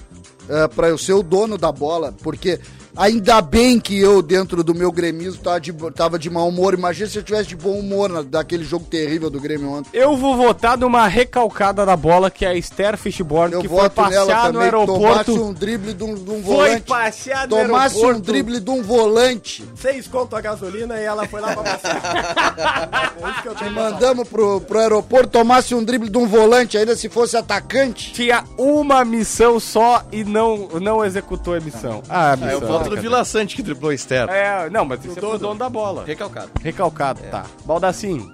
[0.44, 2.60] uh, para eu ser o dono da bola, porque
[3.00, 6.74] Ainda bem que eu, dentro do meu gremismo, tava de, tava de mau humor.
[6.74, 9.88] Imagina se eu tivesse de bom humor na, daquele jogo terrível do Grêmio ontem.
[9.94, 13.88] Eu vou votar numa recalcada da bola, que é a Esther Fishborn, Eu que foi
[13.88, 15.42] passear no também, tomasse aeroporto.
[15.44, 16.82] um drible de um, de um Foi volante.
[16.82, 18.20] passear no Tomasse um aeroporto.
[18.20, 19.64] drible de um volante.
[19.76, 21.96] Seis conto a gasolina e ela foi lá pra passear.
[23.16, 23.70] é falar.
[23.70, 28.12] Mandamos pro, pro aeroporto, tomasse um drible de um volante, ainda se fosse atacante.
[28.12, 32.02] Tinha uma missão só e não, não executou a missão.
[32.10, 32.68] Ah, a Ah, eu missão.
[32.68, 34.32] voto no Vila Sante que driblou externo.
[34.32, 36.04] É, não, mas esse é o dono da bola.
[36.04, 36.50] Recalcado.
[36.62, 37.46] Recalcado, tá.
[37.64, 38.30] Baldassim,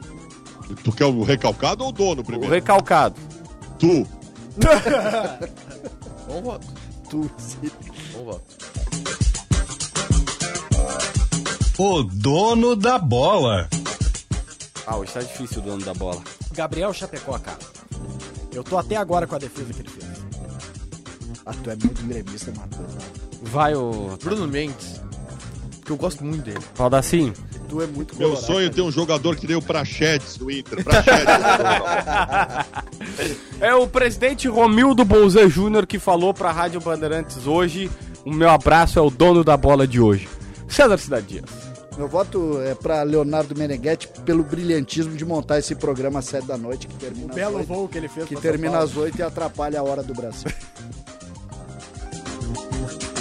[0.83, 2.53] Tu quer o recalcado ou o dono o primeiro?
[2.53, 3.15] recalcado.
[3.79, 4.07] Tu.
[6.27, 6.67] Bom voto.
[7.09, 7.71] Tu, sim.
[8.13, 8.43] Bom voto.
[11.79, 13.69] O dono da bola.
[14.87, 16.23] Ah, hoje tá difícil o dono da bola.
[16.53, 17.59] Gabriel Chapecó, cara.
[18.53, 20.07] Eu tô até agora com a defesa que ele fez.
[21.45, 22.71] Ah, tu é muito gremista, mano.
[23.51, 25.01] Vai o Bruno Mendes.
[25.84, 26.59] Que eu gosto muito dele.
[26.76, 27.32] Baldassim.
[27.68, 28.47] Tu é muito Meu colorado.
[28.47, 30.82] sonho é ter um jogador que nem o Prachedes do Inter.
[30.84, 31.26] Prachedes.
[33.61, 37.90] É o presidente Romildo Bolzan Júnior que falou pra Rádio Bandeirantes hoje.
[38.24, 40.28] O meu abraço é o dono da bola de hoje.
[40.68, 41.44] César Cidade Dias.
[41.97, 46.59] Meu voto é pra Leonardo Meneghetti pelo brilhantismo de montar esse programa às sete da
[46.59, 49.18] noite, que termina às Belo oito, voo que ele fez que pra termina às oito
[49.18, 50.51] e atrapalha a hora do Brasil.